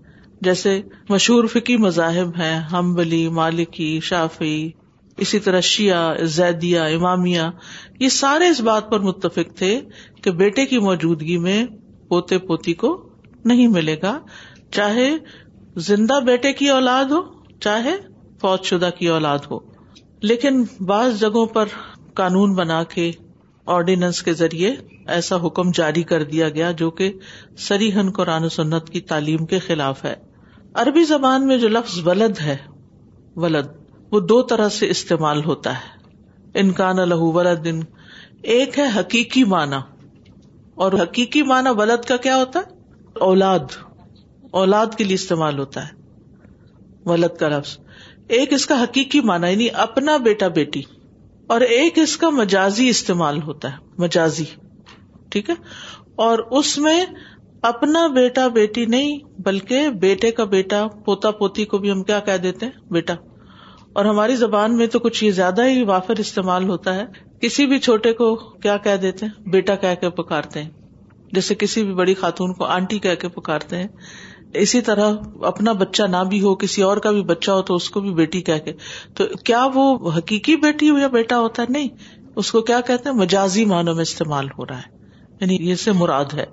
جیسے 0.41 0.83
مشہور 1.09 1.45
فکی 1.45 1.77
مذاہب 1.77 2.29
ہیں 2.39 2.59
ہم 2.59 2.95
بلی 2.95 3.29
مالکی 3.29 4.01
شافی 4.03 4.71
اسی 5.17 5.39
طرح 5.39 5.61
شیعہ 5.61 6.25
زیدیا 6.25 6.85
امامیہ، 6.85 7.43
یہ 8.01 8.09
سارے 8.09 8.49
اس 8.49 8.61
بات 8.61 8.91
پر 8.91 9.01
متفق 9.01 9.57
تھے 9.57 9.81
کہ 10.23 10.31
بیٹے 10.31 10.67
کی 10.67 10.79
موجودگی 10.79 11.39
میں 11.39 11.67
پوتے 12.09 12.39
پوتی 12.39 12.75
کو 12.75 13.09
نہیں 13.45 13.67
ملے 13.67 13.97
گا۔ 14.03 14.19
چاہے 14.71 15.11
زندہ 15.77 16.21
بیٹے 16.27 16.53
کی 16.53 16.69
اولاد 16.69 17.05
ہو، 17.05 17.21
چاہے 17.61 18.12
فوج 18.43 18.65
شدہ 18.65 18.91
کی 18.99 19.09
اولاد 19.09 19.39
ہو۔ 19.51 19.59
لیکن 20.23 20.65
بعض 20.81 21.21
جگہوں 21.21 21.47
پر 21.47 21.65
قانون 22.15 22.55
بنا 22.55 22.85
کے 22.85 23.13
آرڈیننس 23.67 24.23
کے 24.23 24.33
ذریعے 24.33 24.75
ایسا 25.07 25.47
حکم 25.47 25.71
جاری 25.75 26.03
کر 26.03 26.25
دیا 26.25 26.49
گیا 26.49 26.71
جو 26.71 26.91
کہ 26.91 27.13
سریحن 27.59 28.11
قرآن 28.11 28.49
سنت 28.49 28.91
کی 28.91 29.01
تعلیم 29.01 29.47
کے 29.47 29.59
خلاف 29.59 30.05
ہے۔ 30.05 30.15
عربی 30.75 31.05
زبان 31.05 31.47
میں 31.47 31.59
جو 31.59 31.69
لفظ 31.69 32.07
ولد 32.07 32.41
ہے، 32.41 32.57
ولد، 33.37 33.67
وہ 34.11 34.21
دو 34.21 34.43
طرح 34.43 34.69
سے 34.69 34.91
استعمال 34.91 35.45
ہوتا 35.45 35.75
ہے۔ 35.75 36.03
انکان 36.55 36.97
لہو 36.97 37.33
ولد 37.33 37.67
ان 37.67 37.81
ایک 38.43 38.79
ہے 38.79 38.85
حقیقی 38.97 39.45
معنی۔ 39.45 39.77
اور 40.75 40.93
حقیقی 40.93 41.43
معنی 41.43 41.71
ولد 41.71 42.05
کا 42.05 42.17
کیا 42.17 42.37
ہوتا 42.37 42.59
ہے؟ 42.59 42.65
اولاد۔ 43.19 43.59
اولاد 44.51 44.87
کے 44.99 45.05
لیے 45.05 45.15
استعمال 45.15 45.59
ہوتا 45.59 45.87
ہے۔ 45.87 46.03
ولد 47.05 47.39
کا 47.39 47.49
لفظ۔ 47.49 47.79
ایک 48.29 48.52
اس 48.52 48.67
کا 48.67 48.83
حقیقی 48.83 49.21
معنی 49.21 49.50
یعنی 49.50 49.69
اپنا 49.73 50.17
بیٹا 50.17 50.49
بیٹی، 50.49 50.83
اور 51.47 51.61
ایک 51.61 51.99
اس 51.99 52.17
کا 52.17 52.31
مجازی 52.31 52.88
استعمال 52.88 53.43
ہوتا 53.43 53.73
ہے، 53.73 53.76
مجازی، 53.99 54.45
ٹھیک 55.29 55.50
ہے؟ 55.50 55.55
اور 56.17 56.38
اس 56.38 56.79
میں 56.79 57.05
اپنا 57.62 58.07
بیٹا 58.07 58.49
بیٹی 58.49 58.87
نہیں، 58.87 59.19
بلکہ 59.38 59.88
بیٹے 59.88 60.31
کا 60.31 60.45
بیٹا، 60.45 60.87
پوتا 61.05 61.31
پوتی 61.31 61.64
کو 61.64 61.79
بھی 61.79 61.91
ہم 61.91 62.02
کیا 62.02 62.21
کہہ 62.21 62.37
دیتے 62.37 62.67
ہیں؟ 62.67 62.73
بیٹا۔ 62.91 63.14
اور 63.93 64.05
ہماری 64.05 64.37
زبان 64.37 64.76
میں 64.76 64.87
تو 64.87 64.99
کچھ 64.99 65.25
یہ 65.25 65.31
زیادہ 65.31 65.67
ہی 65.67 65.83
وافر 65.83 66.14
استعمال 66.19 66.69
ہوتا 66.69 66.95
ہے۔ 66.95 67.05
کسی 67.41 67.67
بھی 67.67 67.79
چھوٹے 67.79 68.12
کو 68.12 68.37
کیا 68.37 68.76
کہہ 68.76 68.97
دیتے 68.97 69.26
ہیں؟ 69.26 69.50
بیٹا 69.50 69.75
کہہ 69.75 69.95
کے 70.00 70.11
پکارتے 70.11 70.62
ہیں۔ 70.62 70.71
جیسے 71.33 71.55
کسی 71.55 71.85
بھی 71.85 71.95
بڑی 71.95 72.14
خاتون 72.14 72.52
کو 72.52 72.64
آنٹی 72.64 72.99
کہہ 72.99 73.14
کے 73.21 73.29
پکارتے 73.29 73.76
ہیں۔ 73.76 73.88
اسی 74.54 74.80
طرح 74.80 75.12
اپنا 75.42 75.73
بچہ 75.73 76.02
نہ 76.02 76.25
بھی 76.28 76.42
ہو، 76.42 76.54
کسی 76.54 76.82
اور 76.82 76.97
کا 76.97 77.11
بھی 77.11 77.23
بچہ 77.23 77.50
ہو، 77.50 77.62
تو 77.62 77.75
اس 77.75 77.90
کو 77.90 78.00
بھی 78.00 78.11
بیٹی 78.11 78.42
کہہ 78.42 78.59
کے۔ 78.64 78.73
تو 79.14 79.25
کیا 79.44 79.66
وہ 79.75 80.11
حقیقی 80.18 80.56
بیٹی 80.56 80.90
ہو 80.90 80.99
یا 80.99 81.06
بیٹا 81.06 81.38
ہوتا 81.38 81.62
ہے؟ 81.62 81.73
نہیں، 81.73 81.88
اس 82.37 82.52
کو 82.52 82.61
کیا 82.61 82.80
کہتے 82.80 83.09
ہیں؟ 83.09 83.16
مجازی 83.16 83.64
معنوں 83.64 83.94
میں 83.94 84.02
استعمال 84.02 84.47
ہو 84.59 84.66
رہا 84.66 84.78
ہے۔ 84.78 85.06
یعنی 85.40 85.56
یہ 85.71 85.75
سے 85.75 85.92
مراد 85.92 86.25
ہے۔ 86.35 86.47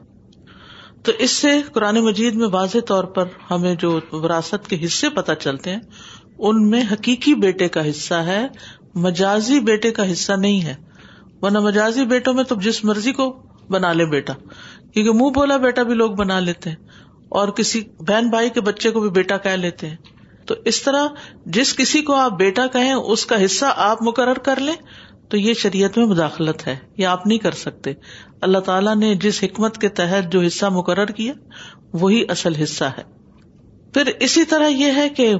تو 1.04 1.12
اس 1.20 1.32
سے 1.32 1.62
قرآن 1.74 1.96
مجید 1.96 2.36
میں 2.36 2.48
واضح 2.52 2.78
طور 2.88 3.04
پر 3.04 3.26
ہمیں 3.52 3.76
جو 3.76 4.00
وراثت 4.12 4.68
کے 4.68 4.86
حصے 4.86 5.10
پتہ 5.10 5.32
چلتے 5.40 5.72
ہیں، 5.72 5.80
ان 6.40 6.70
میں 6.70 6.84
حقیقی 6.92 7.34
بیٹے 7.34 7.68
کا 7.68 7.90
حصہ 7.90 8.14
ہے، 8.14 8.48
مجازی 8.96 9.60
بیٹے 9.60 9.92
کا 9.92 10.12
حصہ 10.12 10.34
نہیں 10.34 10.62
ہے۔ 10.62 10.76
ورنہ 11.42 11.60
مجازی 11.60 12.06
بیٹوں 12.06 12.34
میں 12.34 12.44
تو 12.44 12.56
جس 12.56 12.86
مرضی 12.86 13.14
کو 13.14 13.40
بنا 13.70 13.94
لے 13.94 14.06
بیٹا، 14.06 14.34
کیونکہ 14.94 15.24
منہ 15.24 15.30
بولا 15.30 15.58
بیٹا 15.58 15.84
بھی 15.84 15.94
لوگ 15.94 16.12
بنا 16.12 16.40
لیتے 16.40 16.70
ہیں۔ 16.70 17.09
اور 17.30 17.48
کسی 17.48 17.84
بہن 18.00 18.30
بھائی 18.30 18.50
کے 18.50 18.62
بچے 18.62 18.92
کو 18.92 19.00
بھی 19.00 19.10
بیٹا 19.10 19.38
کہہ 19.38 19.52
لیتے 19.52 19.90
ہیں۔ 19.90 19.96
تو 20.46 20.56
اس 20.66 20.82
طرح 20.82 21.08
جس 21.46 21.76
کسی 21.76 22.02
کو 22.02 22.14
آپ 22.16 22.32
بیٹا 22.32 22.68
کہیں، 22.68 22.94
اس 22.94 23.26
کا 23.26 23.46
حصہ 23.46 23.66
آپ 23.76 24.02
مقرر 24.02 24.34
کر 24.34 24.60
لیں، 24.60 24.76
تو 25.30 25.38
یہ 25.38 25.54
شریعت 25.54 25.98
میں 25.98 26.06
مداخلت 26.06 26.68
ہے۔ 26.68 26.76
یہ 26.98 27.08
آپ 27.08 27.28
نہیں 27.28 27.38
کر 27.38 27.52
سکتے۔ 27.52 27.94
اللہ 28.42 28.58
تعالیٰ 28.58 28.96
نے 28.96 29.16
جس 29.16 29.44
حکمت 29.44 29.78
کے 29.78 29.90
تحت 29.90 30.32
جو 30.32 30.42
حصہ 30.42 30.66
مقرر 30.66 31.06
کیا، 31.06 31.34
وہی 31.94 32.24
اصل 32.30 32.56
حصہ 32.56 32.84
ہے۔ 32.84 33.04
پھر 33.94 34.12
اسی 34.20 34.44
طرح 34.44 34.68
یہ 34.68 34.92
ہے 34.96 35.10
کہ 35.10 35.36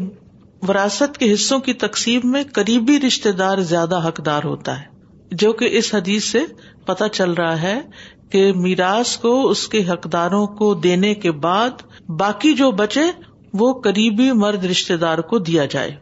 وراثت 0.68 1.18
کے 1.18 1.34
حصوں 1.34 1.60
کی 1.60 1.74
تقسیم 1.74 2.22
میں 2.24 2.44
قریبی 2.54 3.00
رشتے 3.08 3.32
دار 3.32 3.58
زیادہ 3.58 4.08
حقدار 4.08 4.44
ہوتا 4.44 4.82
ہے، 4.82 4.86
جو 5.32 5.54
کہ 5.54 5.70
اس 5.72 5.96
حدیث 5.96 6.24
سے 6.24 6.40
پتہ 6.86 7.04
چل 7.14 7.32
رہا 7.32 7.62
ہے 7.62 7.82
کہ 8.30 8.54
میراث 8.54 9.18
کو 9.18 9.50
اس 9.50 9.68
کے 9.68 9.84
حقداروں 9.84 10.48
کو 10.48 10.74
دینے 10.74 11.16
کے 11.16 11.32
بعد 11.32 11.70
باقی 12.08 12.54
جو 12.54 12.72
بچے 12.72 13.02
وہ 13.54 13.82
قریبی 13.82 14.32
مرد 14.32 14.66
رشتے 14.66 14.98
دار 14.98 15.18
کو 15.18 15.40
دیا 15.40 15.66
جائے۔ 15.66 15.96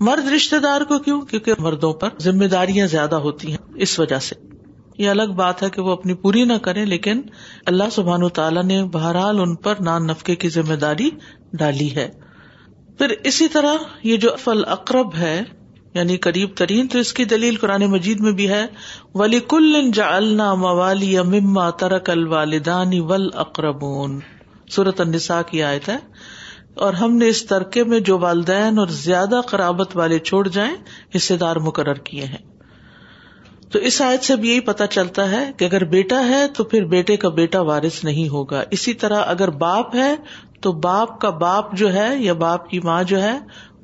مرد 0.00 0.32
رشتے 0.32 0.58
دار 0.58 0.80
کو 0.80 0.98
کیوں؟ 0.98 1.20
کیونکہ 1.20 1.52
مردوں 1.58 1.92
پر 1.92 2.08
ذمہ 2.20 2.44
داریاں 2.44 2.86
زیادہ 2.86 3.14
ہوتی 3.14 3.50
ہیں 3.50 3.58
اس 3.74 3.98
وجہ 3.98 4.18
سے۔ 4.18 4.34
یہ 4.98 5.10
الگ 5.10 5.32
بات 5.36 5.62
ہے 5.62 5.70
کہ 5.70 5.80
وہ 5.80 5.90
اپنی 5.90 6.14
پوری 6.14 6.44
نہ 6.44 6.52
کرے 6.52 6.84
لیکن 6.84 7.20
اللہ 7.66 7.84
سبحان 7.92 8.28
تعالیٰ 8.28 8.62
نے 8.62 8.84
بہرحال 8.84 9.40
ان 9.40 9.54
پر 9.54 9.74
نان 9.80 10.06
نفقے 10.06 10.36
کی 10.36 10.48
ذمہ 10.48 10.74
داری 10.74 11.10
ڈالی 11.52 11.96
ہے۔ 11.96 12.10
پھر 12.98 13.14
اسی 13.24 13.48
طرح 13.48 13.74
یہ 14.02 14.16
جو 14.16 14.28
فل 14.38 14.62
اقرب 14.66 15.14
ہے 15.14 15.42
یعنی 15.94 16.16
قریب 16.16 16.48
ترین 16.54 16.88
تو 16.88 16.98
اس 16.98 17.12
کی 17.12 17.24
دلیل 17.24 17.56
قرآن 17.56 17.82
مجید 17.82 18.20
میں 18.20 18.32
بھی 18.32 18.48
ہے۔ 18.48 18.66
ولی 19.14 19.40
کل 19.48 19.90
جا 19.94 20.16
النا 20.16 20.54
موالی 20.54 21.18
مما 21.18 21.70
ترک 21.70 22.10
الوالدانی 22.10 23.00
ول 23.00 23.28
اقربون 23.34 24.20
صورت 24.70 25.00
النساء 25.00 25.40
کی 25.42 25.62
آیت 25.62 25.88
ہے۔ 25.88 25.96
اور 26.74 26.94
ہم 26.94 27.16
نے 27.16 27.28
اس 27.28 27.46
ترکے 27.46 27.84
میں 27.84 28.00
جو 28.00 28.18
والدین 28.18 28.78
اور 28.78 28.86
زیادہ 28.86 29.40
قرابت 29.46 29.96
والے 29.96 30.18
چھوڑ 30.18 30.48
جائیں، 30.48 30.76
حصے 31.16 31.36
دار 31.36 31.56
مقرر 31.56 31.94
کیے 31.94 32.24
ہیں۔ 32.24 32.56
تو 33.70 33.78
اس 33.78 34.02
آیت 34.02 34.24
سے 34.24 34.36
بھی 34.36 34.48
یہی 34.48 34.60
پتا 34.60 34.86
چلتا 34.86 35.30
ہے 35.30 35.50
کہ 35.56 35.64
اگر 35.64 35.84
بیٹا 35.84 36.28
ہے 36.28 36.48
تو 36.48 36.64
پھر 36.64 36.84
بیٹے 36.84 37.16
کا 37.16 37.28
بیٹا 37.28 37.60
وارث 37.60 38.04
نہیں 38.04 38.28
ہوگا۔ 38.28 38.62
اسی 38.70 38.94
طرح 38.94 39.22
اگر 39.26 39.50
باپ 39.50 39.94
ہے 39.94 40.16
تو 40.60 40.72
باپ 40.72 41.20
کا 41.20 41.30
باپ 41.30 41.74
جو 41.74 41.92
ہے 41.92 42.16
یا 42.18 42.32
باپ 42.32 42.70
کی 42.70 42.80
ماں 42.80 43.02
جو 43.02 43.22
ہے 43.22 43.38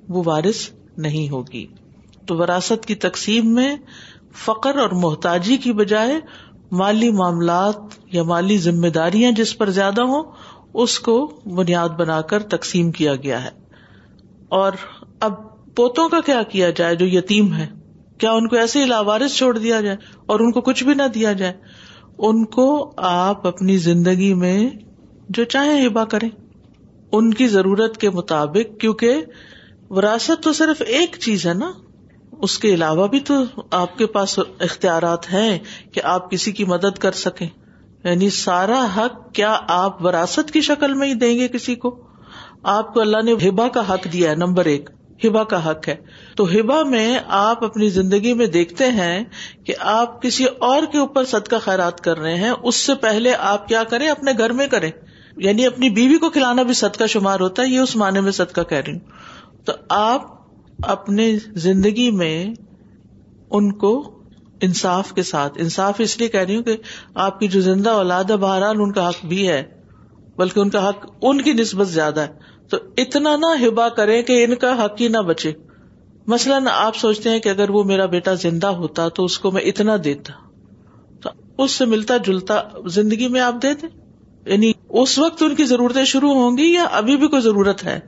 وہ 0.09 0.23
وارث 0.27 0.69
نہیں 0.99 1.31
ہوگی۔ 1.31 1.67
تو 2.27 2.37
وراثت 2.37 2.87
کی 2.87 2.95
تقسیم 2.95 3.55
میں 3.55 3.77
فقر 4.35 4.79
اور 4.79 4.91
محتاجی 4.91 5.57
کی 5.57 5.73
بجائے 5.73 6.21
مالی 6.73 7.11
معاملات 7.11 7.77
یا 8.13 8.23
مالی 8.23 8.59
ذمہ 8.59 8.89
داریاں 8.89 9.33
جس 9.33 9.59
پر 9.59 9.71
زیادہ 9.71 10.03
ہوں، 10.03 10.23
اس 10.75 11.01
کو 11.01 11.41
بنیاد 11.47 11.89
بنا 11.89 12.21
کر 12.21 12.43
تقسیم 12.43 12.93
کیا 12.93 13.17
گیا 13.17 13.45
ہے۔ 13.45 13.51
اور 14.49 14.73
اب 15.21 15.33
پوتوں 15.75 16.09
کا 16.09 16.21
کیا 16.21 16.43
کیا 16.43 16.71
جائے 16.71 16.97
جو 16.97 17.07
یتیم 17.07 17.55
ہے 17.55 17.67
کیا 18.19 18.33
ان 18.33 18.49
کو 18.49 18.57
ایسے 18.57 18.81
ہی 18.81 18.85
لاوارث 18.85 19.35
چھوڑ 19.35 19.59
دیا 19.59 19.81
جائے 19.81 19.97
اور 20.27 20.41
ان 20.41 20.53
کو 20.53 20.61
کچھ 20.61 20.85
بھی 20.85 20.95
نہ 20.95 21.03
دیا 21.15 21.33
جائے؟ 21.33 21.53
ان 22.19 22.45
کو 22.45 22.93
آپ 22.97 23.47
اپنی 23.47 23.77
زندگی 23.77 24.35
میں 24.35 24.71
جو 25.29 25.45
چاہے 25.45 25.87
ہبا 25.87 26.05
کریں۔ 26.05 26.29
ان 27.13 27.35
کی 27.35 27.47
ضرورت 27.47 27.97
کے 27.97 28.11
مطابق، 28.11 28.81
کیونکہ 28.81 29.25
وراثت 29.91 30.43
تو 30.43 30.53
صرف 30.53 30.83
ایک 30.87 31.17
چیز 31.21 31.47
ہے 31.47 31.55
نا 31.55 31.73
اس 32.43 32.59
کے 32.59 32.75
علاوہ 32.75 33.07
بھی 33.07 33.21
تو 33.21 33.35
آپ 33.71 33.99
کے 33.99 34.07
پاس 34.07 34.39
اختیارات 34.61 35.33
ہیں 35.33 35.59
کہ 35.93 36.01
آپ 36.05 36.31
کسی 36.31 36.53
کی 36.53 36.65
مدد 36.65 36.99
کر 36.99 37.13
سکیں۔ 37.13 37.49
یعنی 38.05 38.31
سارا 38.31 38.87
حق 38.97 39.33
کیا 39.33 39.61
آپ 39.69 40.05
وراثت 40.05 40.51
کی 40.51 40.61
شکل 40.61 40.95
میں 40.95 41.09
ہی 41.09 41.15
دیں 41.15 41.39
گے 41.39 41.49
کسی 41.49 41.75
کو؟ 41.75 42.01
آپ 42.63 42.95
کو 42.95 43.01
اللہ 43.01 43.17
نے 43.25 43.49
ہبا 43.49 43.69
کا 43.69 43.95
حق 43.95 44.13
دیا 44.13 44.31
ہے، 44.31 44.35
نمبر 44.35 44.65
ایک۔ 44.65 44.91
ہبا 45.25 45.45
کا 45.45 45.71
حق 45.71 45.89
ہے۔ 45.89 45.97
تو 46.37 46.45
ہبا 46.45 46.83
میں 46.83 47.19
آپ 47.27 47.65
اپنی 47.65 47.89
زندگی 47.89 48.35
میں 48.35 48.47
دیکھتے 48.47 48.87
ہیں 48.87 49.25
کہ 49.65 49.75
آپ 49.81 50.23
کسی 50.23 50.45
اور 50.45 50.83
کے 50.93 50.99
اوپر 50.99 51.25
صدقہ 51.25 51.57
خیرات 51.65 52.01
کر 52.01 52.19
رہے 52.19 52.35
ہیں۔ 52.35 52.53
اس 52.63 52.77
سے 52.77 52.95
پہلے 52.95 53.35
آپ 53.35 53.69
کیا 53.69 53.83
کریں؟ 53.83 54.09
اپنے 54.09 54.33
گھر 54.39 54.51
میں 54.51 54.67
کریں۔ 54.67 54.91
یعنی 55.37 55.67
اپنی 55.67 55.91
بیوی 55.91 56.19
کو 56.19 56.31
کھلانا 56.31 56.63
بھی 56.63 56.75
صدقہ 56.75 57.07
شمار 57.07 57.41
ہوتا 57.41 57.63
ہے، 57.63 57.69
یہ 57.69 57.79
اس 57.79 57.97
معنی 57.97 58.21
میں 58.21 58.33
صدقہ 58.33 58.61
کہہ 58.61 58.79
رہی 58.79 58.93
ہوں۔ 58.93 59.01
تو 59.65 59.73
آپ 59.89 60.42
اپنے 60.83 61.37
زندگی 61.49 62.11
میں 62.11 62.55
ان 63.51 63.73
کو 63.73 64.19
انصاف 64.61 65.13
کے 65.13 65.23
ساتھ، 65.23 65.53
انصاف 65.57 65.95
اس 65.99 66.19
لیے 66.19 66.29
کہہ 66.29 66.41
رہی 66.41 66.57
ہوں 66.57 66.63
کہ 66.63 66.77
آپ 67.15 67.41
کی 67.41 67.49
جو 67.49 67.61
زندہ 67.61 67.91
اولاد 67.91 68.25
ہے، 68.25 68.37
بہرحال 68.37 68.77
ان 68.79 68.93
کا 68.93 69.09
حق 69.09 69.27
بھی 69.27 69.49
ہے، 69.49 69.63
بلکہ 70.37 70.61
ان 70.61 70.71
کا 70.71 70.89
حق 70.89 71.07
ان 71.23 71.41
کی 71.41 71.53
نسبت 71.53 71.89
زیادہ 71.89 72.21
ہے۔ 72.21 72.53
تو 72.69 72.77
اتنا 72.97 73.37
نہ 73.37 73.67
ہبا 73.67 73.89
کرے 73.89 74.23
کہ 74.23 74.45
ان 74.45 74.55
کا 74.55 74.85
حق 74.85 75.01
ہی 75.01 75.09
نہ 75.09 75.19
بچے۔ 75.19 75.53
مثلاً 76.27 76.67
آپ 76.73 76.97
سوچتے 76.97 77.31
ہیں 77.31 77.39
کہ 77.39 77.49
اگر 77.49 77.71
وہ 77.71 77.85
میرا 77.85 78.07
بیٹا 78.07 78.35
زندہ 78.35 78.67
ہوتا 78.67 79.09
تو 79.09 79.25
اس 79.25 79.39
کو 79.39 79.51
میں 79.51 79.63
اتنا 79.63 79.97
دیتا۔ 80.05 80.33
تو 81.21 81.31
اس 81.63 81.71
سے 81.71 81.85
ملتا 81.85 82.17
جلتا 82.17 82.63
زندگی 82.87 83.29
میں 83.29 83.41
آپ 83.41 83.55
دے 83.63 83.75
دیں۔ 83.75 83.89
یعنی 84.47 84.73
اس 84.89 85.19
وقت 85.19 85.43
ان 85.43 85.55
کی 85.55 85.65
ضرورتیں 85.65 86.05
شروع 86.05 86.35
ہوں 86.35 86.59
گی 86.59 86.73
یا 86.73 86.83
ابھی 86.83 87.17
بھی 87.17 87.29
کوئی 87.29 87.43
ضرورت 87.43 87.85
ہے؟ 87.85 88.01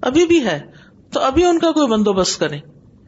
ابھی 0.00 0.26
بھی 0.26 0.44
ہے۔ 0.44 0.75
تو 1.16 1.22
ابھی 1.22 1.44
ان 1.44 1.58
کا 1.58 1.72
کوئی 1.72 1.86
بندوبست 1.86 2.40
کریں۔ 2.40 2.60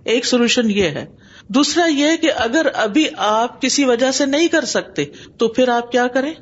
ایک 0.05 0.27
سولوشن 0.27 0.71
یہ 0.71 0.83
ہے۔ 0.83 1.07
دوسرا 1.49 1.87
یہ 1.87 2.17
کہ 2.17 2.31
اگر 2.37 2.67
ابھی 2.75 3.05
آپ 3.17 3.63
کسی 3.63 3.85
وجہ 3.85 4.11
سے 4.11 4.27
نہیں 4.27 4.49
کر 4.49 4.65
سکتے، 4.65 5.05
تو 5.39 5.49
پھر 5.49 5.69
آپ 5.69 5.93
کیا 5.93 6.07
کریں؟ 6.07 6.35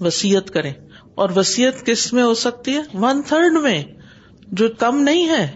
وسیعت 0.00 0.50
کریں۔ 0.50 0.72
اور 1.14 1.28
وسیعت 1.36 1.86
کس 1.86 2.12
میں 2.12 2.22
ہو 2.22 2.34
سکتی 2.34 2.76
ہے؟ 2.76 2.80
ون 2.94 3.22
تھرڈ 3.22 3.52
میں، 3.52 3.84
جو 4.52 4.68
کم 4.78 5.00
نہیں 5.00 5.28
ہے۔ 5.28 5.50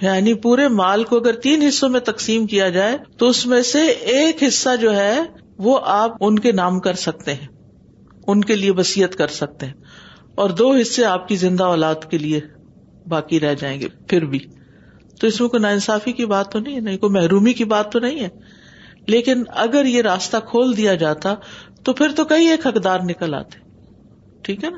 یعنی 0.00 0.34
پورے 0.34 0.68
مال 0.68 1.04
کو 1.04 1.16
اگر 1.16 1.32
تین 1.32 1.62
حصوں 1.62 1.88
میں 1.88 2.00
تقسیم 2.00 2.46
کیا 2.46 2.68
جائے، 2.68 2.98
تو 3.18 3.28
اس 3.28 3.46
میں 3.46 3.62
سے 3.62 3.86
ایک 3.86 4.42
حصہ 4.48 4.76
جو 4.80 4.96
ہے، 4.96 5.20
وہ 5.58 5.80
آپ 5.84 6.16
ان 6.20 6.38
کے 6.38 6.52
نام 6.52 6.80
کر 6.80 6.94
سکتے 6.94 7.34
ہیں۔ 7.34 7.48
ان 8.26 8.40
کے 8.40 8.56
لیے 8.56 8.70
وسیعت 8.70 9.14
کر 9.14 9.28
سکتے 9.28 9.66
ہیں۔ 9.66 9.74
اور 10.34 10.50
دو 10.50 10.72
حصے 10.72 11.04
آپ 11.04 11.28
کی 11.28 11.36
زندہ 11.36 11.64
اولاد 11.64 12.10
کے 12.10 12.18
لیے 12.18 12.40
باقی 13.08 13.40
رہ 13.40 13.54
جائیں 13.54 13.80
گے۔ 13.80 13.88
پھر 14.08 14.24
بھی۔ 14.24 14.38
تو 15.20 15.26
اس 15.26 15.40
میں 15.40 15.48
کوئی 15.48 15.60
نا 15.60 15.68
انصافی 15.68 16.12
کی 16.12 16.26
بات 16.26 16.52
تو 16.52 16.58
نہیں 16.58 16.74
ہے، 16.74 16.80
نہیں، 16.80 16.98
کوئی 16.98 17.12
محرومی 17.12 17.52
کی 17.52 17.64
بات 17.64 17.92
تو 17.92 17.98
نہیں 17.98 18.20
ہے۔ 18.20 18.28
لیکن 19.06 19.42
اگر 19.48 19.84
یہ 19.84 20.02
راستہ 20.02 20.36
کھول 20.46 20.76
دیا 20.76 20.94
جاتا 20.94 21.34
تو 21.84 21.92
پھر 21.92 22.08
تو 22.16 22.24
کئی 22.24 22.46
ایک 22.46 22.66
حقدار 22.66 23.00
نکل 23.00 23.34
آتے۔ 23.34 23.58
ٹھیک 24.42 24.64
ہے 24.64 24.70
نا؟ 24.70 24.76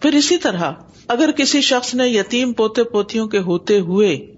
پھر 0.00 0.12
اسی 0.12 0.36
طرح 0.36 0.72
اگر 1.08 1.30
کسی 1.30 1.60
شخص 1.60 1.94
نے 1.94 2.08
یتیم 2.08 2.52
پوتے 2.52 2.84
پوتیوں 2.84 3.26
کے 3.26 3.38
ہوتے 3.38 3.80
ہوئے 3.80 4.34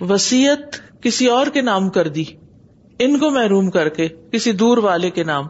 وسیعت 0.00 0.58
کسی 1.02 1.26
اور 1.26 1.46
کے 1.46 1.60
نام 1.60 1.90
کر 1.90 2.08
دی، 2.08 2.24
ان 2.98 3.18
کو 3.18 3.30
محروم 3.30 3.70
کر 3.70 3.88
کے، 3.88 4.08
کسی 4.08 4.52
دور 4.52 4.78
والے 4.78 5.10
کے 5.10 5.24
نام، 5.24 5.44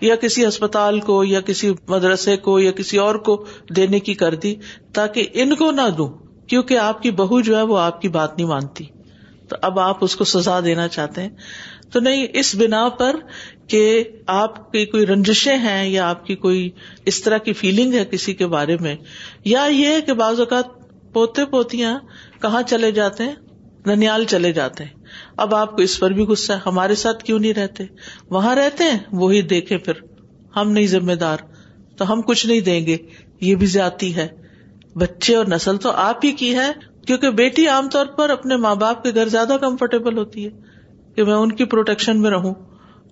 یا 0.00 0.16
کسی 0.16 0.46
اسپتال 0.46 1.00
کو، 1.00 1.24
یا 1.24 1.40
کسی 1.40 1.72
مدرسے 1.88 2.36
کو، 2.36 2.60
یا 2.60 2.70
کسی 2.70 2.98
اور 2.98 3.14
کو 3.14 3.46
دینے 3.76 4.00
کی 4.00 4.14
کر 4.14 4.34
دی، 4.34 4.54
تاکہ 4.92 5.26
ان 5.32 5.54
کو 5.54 5.70
نہ 5.70 5.90
دوں۔ 5.98 6.08
کیونکہ 6.46 6.78
آپ 6.78 7.02
کی 7.02 7.10
بہو 7.10 7.40
جو 7.40 7.56
ہے 7.56 7.62
وہ 7.62 7.78
آپ 7.78 8.00
کی 8.00 8.08
بات 8.08 8.38
نہیں 8.38 8.48
مانتی۔ 8.48 8.84
تو 9.48 9.56
اب 9.62 9.78
آپ 9.78 9.96
اس 10.00 10.16
کو 10.16 10.24
سزا 10.24 10.60
دینا 10.60 10.88
چاہتے 10.88 11.22
ہیں۔ 11.22 11.30
تو 11.92 12.00
نہیں، 12.00 12.26
اس 12.34 12.54
بنا 12.54 12.88
پر 12.88 13.16
کہ 13.68 14.04
آپ 14.26 14.72
کی 14.72 14.86
کوئی 14.86 15.06
رنجشیں 15.06 15.56
ہیں 15.56 15.88
یا 15.88 16.10
آپ 16.10 16.26
کی 16.26 16.36
کوئی 16.36 16.70
اس 17.06 17.22
طرح 17.22 17.38
کی 17.38 17.52
فیلنگ 17.52 17.94
ہے 17.94 18.04
کسی 18.10 18.34
کے 18.34 18.46
بارے 18.46 18.76
میں، 18.80 18.96
یا 19.44 19.66
یہ 19.70 20.00
کہ 20.06 20.12
بعض 20.12 20.40
اوقات 20.40 20.64
پوتے 21.12 21.44
پوتیاں 21.44 21.98
کہاں 22.42 22.62
چلے 22.62 22.92
جاتے 22.92 23.24
ہیں؟ 23.24 23.34
ننیال 23.86 24.24
چلے 24.24 24.52
جاتے 24.52 24.84
ہیں۔ 24.84 24.90
اب 25.36 25.54
آپ 25.54 25.76
کو 25.76 25.82
اس 25.82 26.00
پر 26.00 26.10
بھی 26.10 26.22
غصہ 26.22 26.52
ہے۔ 26.52 26.58
ہمارے 26.66 26.94
ساتھ 26.94 27.24
کیوں 27.24 27.38
نہیں 27.38 27.54
رہتے؟ 27.54 27.84
وہاں 28.30 28.56
رہتے 28.56 28.84
ہیں، 28.84 28.98
وہی 29.12 29.42
دیکھے 29.42 29.78
پھر۔ 29.78 29.92
ہم 30.56 30.70
نہیں 30.70 30.86
ذمہ 30.86 31.12
دار، 31.12 31.36
تو 31.96 32.12
ہم 32.12 32.22
کچھ 32.22 32.46
نہیں 32.46 32.60
دیں 32.60 32.86
گے۔ 32.86 32.96
یہ 33.40 33.54
بھی 33.54 33.66
زیادتی 33.66 34.16
ہے۔ 34.16 34.43
بچے 34.96 35.36
اور 35.36 35.44
نسل 35.48 35.76
تو 35.76 35.90
آپ 35.90 36.24
ہی 36.24 36.32
کی 36.32 36.58
ہے، 36.58 36.72
کیونکہ 37.06 37.30
بیٹی 37.30 37.66
عام 37.66 37.88
طور 37.88 38.06
پر 38.06 38.30
اپنے 38.30 38.56
ماں 38.56 38.74
باپ 38.74 39.02
کے 39.02 39.14
گھر 39.14 39.28
زیادہ 39.28 39.56
کمفرٹیبل 39.60 40.18
ہوتی 40.18 40.44
ہے 40.44 40.50
کہ 41.16 41.24
میں 41.24 41.34
ان 41.34 41.52
کی 41.52 41.64
پروٹیکشن 41.64 42.20
میں 42.20 42.30
رہوں۔ 42.30 42.54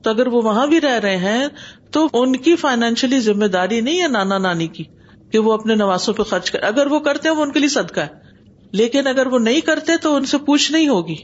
تو 0.03 0.11
اگر 0.11 0.27
وہ 0.27 0.43
وہاں 0.43 0.67
بھی 0.67 0.81
رہ 0.81 0.99
رہے 0.99 1.17
ہیں، 1.17 1.47
تو 1.91 2.09
ان 2.13 2.37
کی 2.37 2.57
فائنینشلی 2.57 3.21
ذمہ 3.21 3.45
داری 3.45 3.81
نہیں 3.81 4.03
ہے 4.03 4.09
نانا 4.09 4.39
نانی 4.39 4.67
کی 4.67 4.85
کہ 5.31 5.39
وہ 5.39 5.53
اپنے 5.53 5.75
نوازوں 5.75 6.15
پہ 6.15 6.23
خرچ 6.23 6.51
کرے 6.51 6.67
اگر 6.67 6.87
وہ 6.87 6.99
کرتے 6.99 7.29
ہیں، 7.29 7.37
وہ 7.37 7.43
ان 7.43 7.53
کے 7.53 7.59
لیے 7.59 7.69
صدقہ 7.69 8.01
ہے۔ 8.01 8.33
لیکن 8.73 9.07
اگر 9.07 9.27
وہ 9.27 9.39
نہیں 9.39 9.61
کرتے، 9.61 9.97
تو 9.97 10.15
ان 10.15 10.25
سے 10.25 10.39
پوچھ 10.39 10.73
نہیں 10.73 10.89
ہوگی۔ 10.89 11.15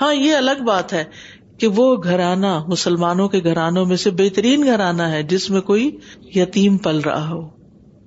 ہاں 0.00 0.14
یہ 0.14 0.34
الگ 0.34 0.62
بات 0.66 0.92
ہے 0.92 1.04
کہ 1.58 1.66
وہ 1.66 1.96
گھرانہ، 2.04 2.64
مسلمانوں 2.68 3.28
کے 3.28 3.38
گھرانوں 3.38 3.86
میں 3.86 3.96
سے 3.96 4.10
بہترین 4.10 4.64
گھرانہ 4.64 5.02
ہے 5.02 5.22
جس 5.22 5.50
میں 5.50 5.60
کوئی 5.60 5.96
یتیم 6.34 6.76
پل 6.76 7.00
رہا 7.00 7.30
ہو۔ 7.30 7.61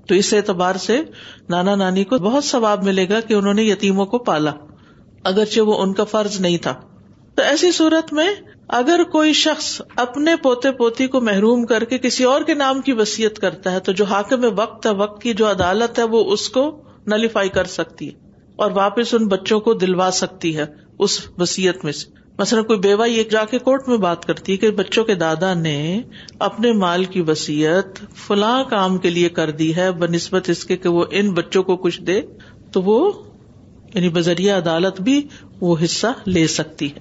تو 0.07 0.15
اس 0.15 0.33
اعتبار 0.33 0.75
سے 0.75 1.01
نانا 1.49 1.75
نانی 1.75 2.03
کو 2.03 2.17
بہت 2.17 2.43
ثواب 2.43 2.83
ملے 2.83 3.09
گا 3.09 3.19
کہ 3.19 3.33
انہوں 3.33 3.53
نے 3.53 3.63
یتیموں 3.63 4.05
کو 4.05 4.17
پالا، 4.17 4.51
اگرچہ 5.23 5.61
وہ 5.61 5.81
ان 5.81 5.93
کا 5.93 6.03
فرض 6.03 6.39
نہیں 6.39 6.57
تھا۔ 6.57 6.75
تو 7.35 7.41
ایسی 7.41 7.71
صورت 7.71 8.13
میں 8.13 8.27
اگر 8.67 9.03
کوئی 9.11 9.33
شخص 9.33 9.81
اپنے 9.95 10.35
پوتے 10.35 10.71
پوتی 10.71 11.07
کو 11.07 11.21
محروم 11.21 11.65
کر 11.65 11.83
کے 11.83 11.97
کسی 11.97 12.23
اور 12.23 12.41
کے 12.41 12.53
نام 12.53 12.81
کی 12.81 12.91
وسیعت 12.91 13.39
کرتا 13.39 13.71
ہے، 13.71 13.79
تو 13.79 13.91
جو 13.91 14.05
حاکم 14.05 14.45
وقت 14.57 14.85
ہے، 14.85 14.91
وقت 14.91 15.21
کی 15.21 15.33
جو 15.33 15.49
عدالت 15.49 15.99
ہے، 15.99 16.03
وہ 16.03 16.33
اس 16.33 16.49
کو 16.49 16.83
نلیفائی 17.07 17.49
کر 17.49 17.63
سکتی 17.63 18.07
ہے 18.07 18.31
اور 18.55 18.71
واپس 18.71 19.13
ان 19.13 19.27
بچوں 19.27 19.59
کو 19.59 19.73
دلوا 19.73 20.09
سکتی 20.13 20.57
ہے 20.57 20.65
اس 20.99 21.21
وسیعت 21.37 21.83
میں 21.83 21.93
سے۔ 21.93 22.24
مثلاً 22.39 22.63
کوئی 22.63 22.79
بیوہ 22.79 23.09
یہ 23.09 23.23
جا 23.23 23.45
کے 23.45 23.59
کورٹ 23.59 23.87
میں 23.87 23.97
بات 23.97 24.25
کرتی 24.25 24.51
ہے 24.51 24.57
کہ 24.57 24.71
بچوں 24.71 25.03
کے 25.03 25.15
دادا 25.15 25.53
نے 25.53 26.01
اپنے 26.39 26.71
مال 26.71 27.05
کی 27.05 27.21
وسیعت 27.21 28.15
فلاں 28.15 28.63
کام 28.63 28.97
کے 28.97 29.09
لیے 29.09 29.29
کر 29.29 29.51
دی 29.51 29.75
ہے 29.75 29.91
بہ 29.91 30.05
نسبت 30.05 30.49
اس 30.49 30.65
کے 30.65 30.77
کہ 30.77 30.89
وہ 30.89 31.05
ان 31.11 31.33
بچوں 31.33 31.63
کو 31.63 31.75
کچھ 31.75 32.01
دے، 32.01 32.21
تو 32.71 32.81
وہ 32.81 33.11
یعنی 33.93 34.09
بذریعہ 34.09 34.57
عدالت 34.57 35.01
بھی 35.01 35.27
وہ 35.61 35.75
حصہ 35.83 36.07
لے 36.25 36.47
سکتی 36.47 36.89
ہے۔ 36.91 36.99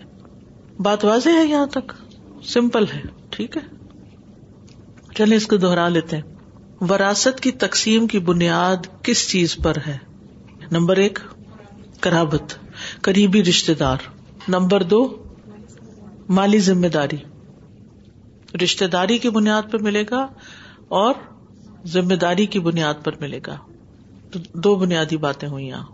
بات 0.82 1.04
واضح 1.04 1.30
ہے 1.30 1.46
یہاں 1.46 1.66
تک؟ 1.66 1.92
سمپل 2.44 2.84
ہے، 2.94 3.00
ٹھیک 3.30 3.56
ہے۔ 3.56 3.76
چلے 5.14 5.36
اس 5.36 5.46
کو 5.46 5.56
دوہرا 5.56 5.88
لیتے 5.88 6.16
ہیں۔ 6.16 6.34
وراثت 6.80 7.40
کی 7.40 7.50
تقسیم 7.50 8.06
کی 8.06 8.18
بنیاد 8.18 9.02
کس 9.02 9.28
چیز 9.28 9.56
پر 9.56 9.72
ہے؟ 9.86 9.98
نمبر 10.70 10.96
ایک 10.96 11.18
کرابت 12.00 12.54
قریبی 13.02 13.42
رشتے 13.42 13.74
دار۔ 13.74 13.96
نمبر 14.48 14.82
دو 14.82 15.23
مالی 16.28 16.58
ذمہ 16.58 16.86
داری۔ 16.86 17.16
رشتے 18.64 18.86
داری 18.86 19.18
کی 19.18 19.30
بنیاد 19.30 19.62
پر 19.70 19.78
ملے 19.78 20.04
گا 20.10 20.26
اور 20.88 21.14
ذمہ 21.86 22.14
داری 22.14 22.46
کی 22.46 22.58
بنیاد 22.60 22.94
پر 23.04 23.12
ملے 23.20 23.40
گا۔ 23.46 23.56
تو 24.32 24.38
دو 24.54 24.74
بنیادی 24.74 25.16
باتیں 25.16 25.48
ہوئی 25.48 25.66
یہاں۔ 25.66 25.86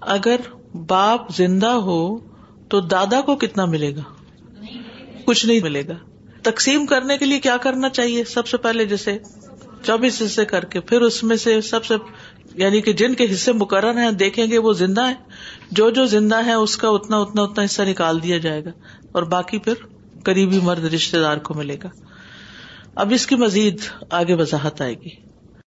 اگر 0.00 0.36
باپ 0.74 1.36
زندہ 1.36 1.66
ہو 1.66 2.18
تو 2.68 2.80
دادا 2.80 3.20
کو 3.20 3.36
کتنا 3.36 3.64
ملے 3.64 3.96
گا؟ 3.96 4.02
کچھ 5.24 5.46
نہیں 5.46 5.60
ملے 5.60 5.88
گا۔ 5.88 5.94
تقسیم 6.42 6.86
کرنے 6.86 7.18
کے 7.18 7.24
لیے 7.24 7.40
کیا 7.40 7.56
کرنا 7.56 7.88
چاہیے؟ 7.88 8.24
سب 8.24 8.46
سے 8.46 8.56
پہلے 8.56 8.84
جیسے 8.84 9.18
چوبیس 9.82 10.22
حصے 10.22 10.44
کر 10.44 10.64
کے، 10.64 10.80
پھر 10.80 11.00
اس 11.00 11.24
میں 11.24 11.36
سے 11.36 11.60
سب 11.60 11.84
سے 11.84 11.94
یعنی 12.56 12.80
کہ 12.80 12.92
جن 12.92 13.14
کے 13.14 13.26
حصے 13.32 13.52
مقرر 13.52 13.98
ہیں، 13.98 14.10
دیکھیں 14.10 14.46
گے 14.46 14.58
وہ 14.58 14.72
زندہ 14.72 15.08
ہے 15.08 15.14
جو 15.70 15.90
جو 15.90 16.06
زندہ 16.06 16.46
ہے 16.46 16.52
اس 16.52 16.76
کا 16.76 16.88
اتنا 16.88 17.16
اتنا 17.16 17.42
اتنا 17.42 17.64
حصہ 17.64 17.82
نکال 17.82 18.22
دیا 18.22 18.38
جائے 18.38 18.64
گا۔ 18.64 18.70
اور 19.12 19.22
باقی 19.22 19.58
پھر 19.58 19.74
قریبی 20.24 20.60
مرد 20.62 20.84
رشتے 20.84 21.20
دار 21.20 21.36
کو 21.36 21.54
ملے 21.54 21.76
گا۔ 21.84 21.88
اب 22.94 23.12
اس 23.14 23.26
کی 23.26 23.34
مزید 23.34 23.80
آگے 24.10 24.34
وضاحت 24.34 24.80
آئے 24.80 24.94
گی۔ 24.94 25.35